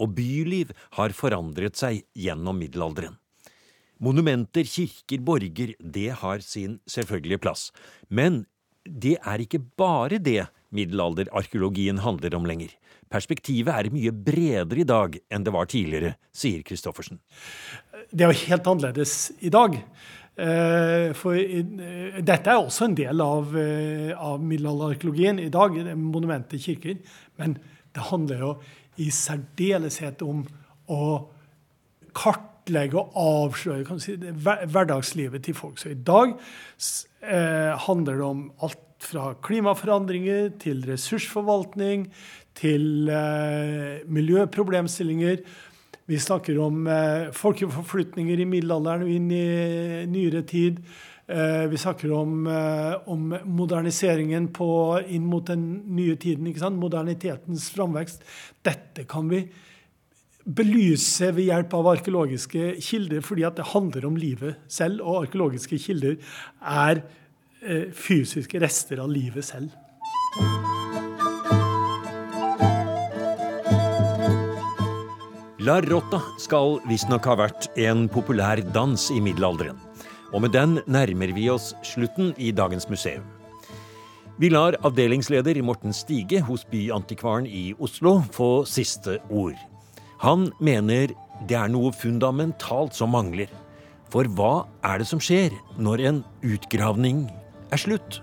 og 0.01 0.15
byliv 0.17 0.71
har 0.97 1.13
forandret 1.13 1.77
seg 1.77 2.07
gjennom 2.17 2.57
middelalderen. 2.57 3.19
Monumenter, 4.01 4.65
kirker, 4.65 5.21
borger, 5.27 5.75
det 5.77 6.09
har 6.23 6.41
sin 6.41 6.79
selvfølgelige 6.89 7.43
plass. 7.43 7.69
Men 8.09 8.47
det 8.89 9.19
er 9.21 9.43
ikke 9.45 9.61
bare 9.77 10.23
det 10.23 10.47
middelalderarkeologien 10.73 12.01
handler 12.05 12.37
om 12.39 12.47
lenger. 12.49 12.73
Perspektivet 13.13 13.75
er 13.75 13.91
mye 13.93 14.13
bredere 14.13 14.85
i 14.85 14.89
dag 14.89 15.19
enn 15.33 15.45
det 15.45 15.53
var 15.53 15.69
tidligere, 15.69 16.15
sier 16.33 16.65
Christoffersen. 16.65 17.21
Det 18.09 18.25
er 18.25 18.33
jo 18.33 18.47
helt 18.47 18.73
annerledes 18.73 19.19
i 19.45 19.53
dag. 19.53 19.77
Eh, 20.39 21.13
for 21.19 21.35
dette 21.35 22.53
er 22.53 22.61
også 22.61 22.87
en 22.87 22.95
del 22.95 23.23
av, 23.25 23.57
eh, 23.59 24.13
av 24.15 24.39
middelalderarkeologien 24.39 25.41
i 25.43 25.49
dag, 25.51 25.75
monumenter, 25.97 26.59
kirker. 26.63 26.99
Men 27.39 27.59
det 27.95 28.07
handler 28.11 28.39
jo 28.39 28.53
i 28.99 29.11
særdeleshet 29.11 30.23
om 30.23 30.45
å 30.89 31.29
kartlegge 32.15 32.99
og 32.99 33.17
avsløre 33.19 34.01
si, 34.01 34.17
hverdagslivet 34.17 35.43
til 35.43 35.55
folk. 35.55 35.79
Så 35.79 35.91
i 35.91 35.99
dag 35.99 36.37
eh, 37.23 37.75
handler 37.87 38.21
det 38.21 38.27
om 38.27 38.45
alt 38.63 38.85
fra 39.03 39.33
klimaforandringer 39.43 40.53
til 40.59 40.83
ressursforvaltning 40.87 42.09
til 42.59 43.09
eh, 43.09 44.03
miljøproblemstillinger. 44.11 45.43
Vi 46.09 46.17
snakker 46.19 46.57
om 46.65 46.87
eh, 46.89 47.27
folkeforflytninger 47.37 48.41
i 48.41 48.47
middelalderen 48.49 49.05
og 49.05 49.11
inn 49.13 49.27
i 49.29 50.07
nyere 50.09 50.41
tid. 50.49 50.79
Eh, 51.29 51.67
vi 51.69 51.77
snakker 51.77 52.15
om, 52.17 52.47
eh, 52.49 52.95
om 53.13 53.35
moderniseringen 53.45 54.47
på, 54.57 54.69
inn 55.05 55.27
mot 55.29 55.45
den 55.51 55.67
nye 55.99 56.17
tiden. 56.17 56.49
Modernitetens 56.81 57.69
framvekst. 57.75 58.25
Dette 58.65 59.05
kan 59.05 59.29
vi 59.29 59.43
belyse 60.49 61.29
ved 61.37 61.51
hjelp 61.51 61.77
av 61.77 61.93
arkeologiske 61.93 62.81
kilder, 62.89 63.21
fordi 63.21 63.45
det 63.61 63.69
handler 63.75 64.09
om 64.09 64.17
livet 64.17 64.65
selv. 64.67 65.05
Og 65.05 65.27
arkeologiske 65.27 65.77
kilder 65.77 66.17
er 66.65 67.05
fysiske 67.93 68.63
rester 68.63 69.03
av 69.03 69.11
livet 69.13 69.45
selv. 69.45 70.78
La 75.69 75.83
Rotta 75.85 76.17
skal 76.41 76.79
visstnok 76.89 77.27
ha 77.29 77.35
vært 77.37 77.67
en 77.83 78.07
populær 78.09 78.61
dans 78.73 79.03
i 79.13 79.19
middelalderen. 79.21 79.77
Og 80.33 80.41
med 80.41 80.55
den 80.55 80.79
nærmer 80.89 81.33
vi 81.37 81.45
oss 81.53 81.75
slutten 81.85 82.31
i 82.41 82.55
dagens 82.57 82.87
museum. 82.89 83.27
Vi 84.41 84.49
lar 84.49 84.79
avdelingsleder 84.87 85.61
Morten 85.67 85.93
Stige 85.93 86.41
hos 86.47 86.65
Byantikvaren 86.71 87.45
i 87.45 87.75
Oslo 87.85 88.15
få 88.33 88.63
siste 88.71 89.19
ord. 89.29 89.59
Han 90.23 90.47
mener 90.57 91.13
det 91.51 91.59
er 91.59 91.69
noe 91.75 91.93
fundamentalt 91.93 92.97
som 92.97 93.13
mangler. 93.13 93.53
For 94.09 94.31
hva 94.39 94.63
er 94.89 95.03
det 95.03 95.11
som 95.11 95.21
skjer 95.21 95.53
når 95.77 96.07
en 96.09 96.23
utgravning 96.49 97.27
er 97.69 97.85
slutt? 97.85 98.23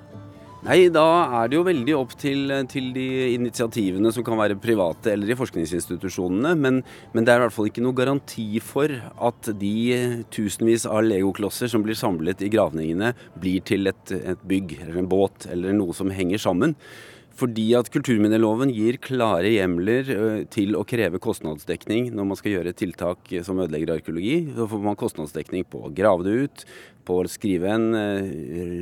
Nei, 0.65 0.87
da 0.89 1.05
er 1.43 1.49
det 1.51 1.59
jo 1.59 1.65
veldig 1.67 1.93
opp 1.93 2.15
til, 2.17 2.49
til, 2.71 2.87
de 2.95 3.05
initiativene 3.35 4.09
som 4.09 4.25
kan 4.25 4.39
være 4.39 4.57
private 4.57 5.11
eller 5.11 5.29
i 5.29 5.37
forskningsinstitusjonene. 5.37 6.55
Men, 6.57 6.79
men, 7.13 7.21
det 7.21 7.33
er 7.33 7.37
i 7.37 7.43
hvert 7.43 7.53
fall 7.53 7.69
ikke 7.69 7.83
noe 7.85 7.93
garanti 7.93 8.47
for 8.65 8.89
at 8.89 9.51
de 9.61 9.75
tusenvis 10.33 10.87
av 10.89 11.03
legoklosser 11.05 11.69
som 11.69 11.85
blir 11.85 11.99
samlet 11.99 12.41
i 12.41 12.49
gravningene, 12.49 13.13
blir 13.37 13.61
til 13.67 13.91
et, 13.91 14.15
et 14.17 14.41
bygg 14.49 14.79
eller 14.79 15.03
en 15.03 15.11
båt 15.11 15.45
eller 15.53 15.77
noe 15.77 15.93
som 15.93 16.09
henger 16.09 16.41
sammen. 16.41 16.73
Fordi 17.35 17.65
at 17.75 17.89
kulturminneloven 17.91 18.69
gir 18.71 18.95
klare 19.03 19.49
hjemler 19.51 20.07
til 20.53 20.77
å 20.79 20.85
kreve 20.87 21.19
kostnadsdekning 21.19 22.07
når 22.15 22.29
man 22.29 22.39
skal 22.39 22.53
gjøre 22.53 22.75
tiltak 22.79 23.33
som 23.43 23.59
ødelegger 23.59 23.97
arkeologi. 23.97 24.37
Så 24.55 24.69
får 24.71 24.83
man 24.85 24.99
kostnadsdekning 24.99 25.67
på 25.67 25.83
å 25.83 25.91
grave 25.95 26.23
det 26.23 26.35
ut, 26.45 26.65
på 27.03 27.19
å 27.19 27.27
skrive 27.27 27.73
en 27.75 27.89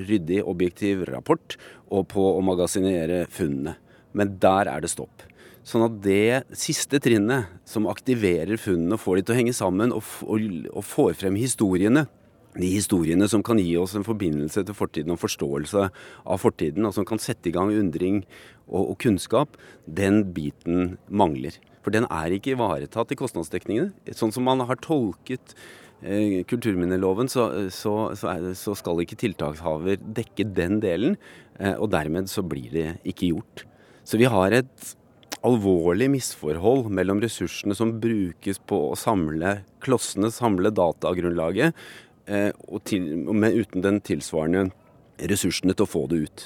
ryddig, 0.05 0.43
objektiv 0.45 1.07
rapport 1.09 1.57
og 1.89 2.05
på 2.13 2.27
å 2.35 2.45
magasinere 2.45 3.23
funnene. 3.33 3.73
Men 4.13 4.37
der 4.37 4.69
er 4.69 4.85
det 4.85 4.93
stopp. 4.93 5.25
Sånn 5.65 5.85
at 5.85 5.99
det 6.03 6.43
siste 6.59 6.99
trinnet 7.01 7.49
som 7.65 7.87
aktiverer 7.89 8.59
funnene 8.59 8.97
og 8.97 9.01
får 9.01 9.17
de 9.17 9.25
til 9.25 9.33
å 9.33 9.37
henge 9.39 9.55
sammen 9.55 9.93
og, 9.95 10.03
og, 10.27 10.43
og 10.75 10.85
får 10.85 11.15
frem 11.21 11.39
historiene, 11.39 12.05
de 12.53 12.69
historiene 12.69 13.27
som 13.29 13.43
kan 13.45 13.59
gi 13.61 13.75
oss 13.79 13.95
en 13.97 14.05
forbindelse 14.05 14.63
til 14.67 14.77
fortiden 14.77 15.15
og 15.15 15.21
forståelse 15.21 15.87
av 15.89 16.41
fortiden, 16.41 16.85
og 16.85 16.95
som 16.95 17.07
kan 17.07 17.21
sette 17.21 17.49
i 17.49 17.55
gang 17.55 17.71
undring 17.73 18.23
og, 18.67 18.93
og 18.93 18.97
kunnskap, 19.03 19.57
den 19.85 20.23
biten 20.35 20.97
mangler. 21.09 21.57
For 21.83 21.93
den 21.93 22.07
er 22.07 22.33
ikke 22.33 22.53
ivaretatt 22.53 23.11
i 23.11 23.19
kostnadsdekningene. 23.19 23.91
Sånn 24.15 24.31
som 24.35 24.45
man 24.47 24.63
har 24.63 24.79
tolket 24.83 25.55
eh, 26.01 26.41
kulturminneloven 26.47 27.31
så, 27.31 27.49
så, 27.73 28.13
så, 28.15 28.37
det, 28.39 28.55
så, 28.59 28.75
skal 28.79 29.03
ikke 29.03 29.19
tiltakshaver 29.19 29.99
dekke 29.99 30.47
den 30.55 30.79
delen. 30.83 31.17
Eh, 31.59 31.75
og 31.75 31.91
dermed 31.93 32.31
så 32.31 32.45
blir 32.45 32.71
det 32.73 32.89
ikke 33.03 33.33
gjort. 33.33 33.65
Så 34.07 34.19
vi 34.19 34.29
har 34.31 34.55
et 34.55 34.93
alvorlig 35.43 36.07
misforhold 36.13 36.87
mellom 36.93 37.19
ressursene 37.23 37.75
som 37.75 37.97
brukes 37.99 38.61
på 38.63 38.79
å 38.91 38.97
samle 38.99 39.57
klossene, 39.83 40.31
samle 40.31 40.71
datagrunnlaget, 40.71 41.75
til, 42.87 43.07
men 43.27 43.57
uten 43.59 43.83
den 43.83 44.01
tilsvarende 44.05 44.69
ressursene 45.29 45.75
til 45.75 45.85
å 45.85 45.89
få 45.89 46.03
det 46.11 46.21
ut. 46.25 46.45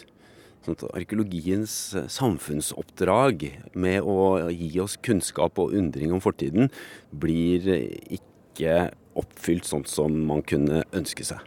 Sånn 0.68 0.80
arkeologiens 0.92 1.74
eh, 1.96 2.08
samfunnsoppdrag 2.12 3.46
med 3.80 4.04
å 4.04 4.50
gi 4.52 4.72
oss 4.84 4.98
kunnskap 5.00 5.60
og 5.64 5.76
undring 5.78 6.12
om 6.16 6.24
fortiden 6.24 6.72
blir 7.12 7.70
ikke 8.12 8.90
oppfylt 9.18 9.68
sånn 9.68 9.86
som 9.88 10.18
man 10.28 10.44
kunne 10.46 10.84
ønske 10.96 11.26
seg. 11.28 11.40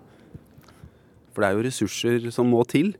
For 1.34 1.42
det 1.42 1.50
er 1.50 1.58
jo 1.58 1.66
ressurser 1.68 2.30
som 2.34 2.48
må 2.50 2.62
til. 2.70 2.94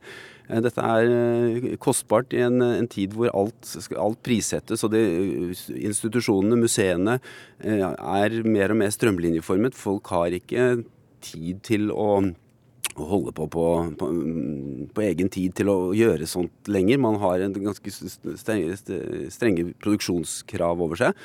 Eh, 0.51 0.61
dette 0.65 0.85
er 0.85 1.09
eh, 1.15 1.73
kostbart 1.83 2.37
i 2.37 2.45
en, 2.45 2.61
en 2.63 2.91
tid 2.91 3.17
hvor 3.17 3.33
alt, 3.33 3.75
alt 3.97 4.23
prissettes, 4.27 4.85
og 4.85 4.95
det, 4.95 5.03
institusjonene, 5.79 6.59
museene, 6.61 7.19
eh, 7.65 7.85
er 7.87 8.41
mer 8.45 8.75
og 8.75 8.83
mer 8.83 8.95
strømlinjeformet. 8.95 9.79
Folk 9.79 10.13
har 10.13 10.37
ikke 10.37 10.83
tid 11.25 11.63
til 11.67 11.91
å 11.95 12.23
holde 13.01 13.33
på 13.37 13.47
på, 13.49 13.65
på 14.01 14.09
på, 14.95 15.05
egen 15.07 15.31
tid 15.33 15.55
til 15.57 15.71
å 15.73 15.79
gjøre 15.97 16.29
sånt 16.29 16.69
lenger. 16.69 17.01
Man 17.01 17.21
har 17.23 17.41
en 17.45 17.55
ganske 17.55 17.93
strenge, 17.93 18.77
strenge 19.33 19.71
produksjonskrav 19.81 20.83
over 20.83 21.01
seg. 21.01 21.25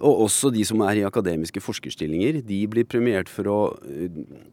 Og 0.00 0.24
også 0.24 0.48
de 0.54 0.62
som 0.64 0.80
er 0.86 1.00
i 1.00 1.04
akademiske 1.04 1.60
forskerstillinger, 1.60 2.40
de 2.46 2.60
blir 2.72 2.88
premiert 2.88 3.28
for 3.28 3.50
å 3.52 3.58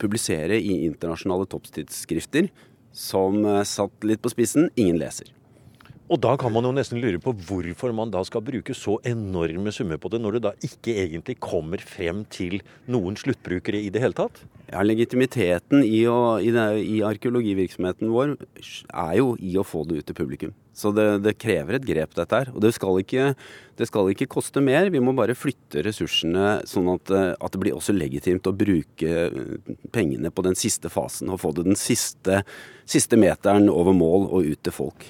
publisere 0.01 0.59
i 0.59 0.81
internasjonale 0.89 1.47
topptidsskrifter 1.47 2.49
som 2.97 3.45
eh, 3.45 3.63
satt 3.67 4.07
litt 4.07 4.23
på 4.23 4.33
spissen. 4.33 4.71
Ingen 4.75 4.99
leser. 4.99 5.31
Og 6.07 6.21
da 6.23 6.37
kan 6.39 6.53
man 6.55 6.63
jo 6.63 6.71
nesten 6.71 7.01
lure 7.03 7.19
på 7.19 7.33
hvorfor 7.49 7.91
man 7.95 8.11
da 8.13 8.21
skal 8.23 8.43
bruke 8.45 8.71
så 8.77 8.95
enorme 9.07 9.73
summer 9.75 9.99
på 9.99 10.11
det, 10.13 10.21
når 10.23 10.37
det 10.37 10.43
da 10.45 10.53
ikke 10.63 10.93
egentlig 11.03 11.35
kommer 11.43 11.81
frem 11.83 12.21
til 12.31 12.61
noen 12.87 13.19
sluttbrukere 13.19 13.81
i 13.83 13.89
det 13.91 14.03
hele 14.05 14.15
tatt? 14.15 14.39
Ja, 14.69 14.85
Legitimiteten 14.87 15.83
i, 15.83 16.05
å, 16.07 16.37
i, 16.39 16.53
det, 16.55 16.63
i 16.79 17.01
arkeologivirksomheten 17.07 18.13
vår 18.13 18.37
er 18.37 19.17
jo 19.19 19.33
i 19.43 19.57
å 19.59 19.67
få 19.67 19.83
det 19.87 19.99
ut 19.99 20.07
til 20.07 20.17
publikum. 20.17 20.55
Så 20.77 20.93
det, 20.95 21.07
det 21.25 21.35
krever 21.41 21.75
et 21.75 21.87
grep, 21.87 22.15
dette 22.15 22.39
her. 22.39 22.53
Og 22.53 22.63
det 22.63 22.71
skal, 22.77 23.01
ikke, 23.03 23.31
det 23.79 23.89
skal, 23.89 24.13
ikke, 24.13 24.29
koste 24.31 24.63
mer. 24.63 24.91
Vi 24.93 25.03
må 25.03 25.11
bare 25.17 25.35
flytte 25.35 25.83
ressursene 25.87 26.61
sånn 26.69 26.91
at, 26.93 27.11
at, 27.33 27.51
det 27.51 27.63
blir 27.63 27.75
også 27.75 27.95
legitimt 27.97 28.47
å 28.47 28.55
bruke 28.55 29.27
pengene 29.95 30.31
på 30.31 30.47
den 30.47 30.55
siste 30.59 30.91
fasen. 30.93 31.33
Og 31.33 31.41
få 31.43 31.55
det 31.57 31.67
den 31.67 31.79
siste, 31.79 32.43
siste 32.87 33.19
meteren 33.19 33.71
over 33.73 33.95
mål 33.97 34.29
og 34.29 34.53
ut 34.53 34.63
til 34.63 34.79
folk. 34.83 35.09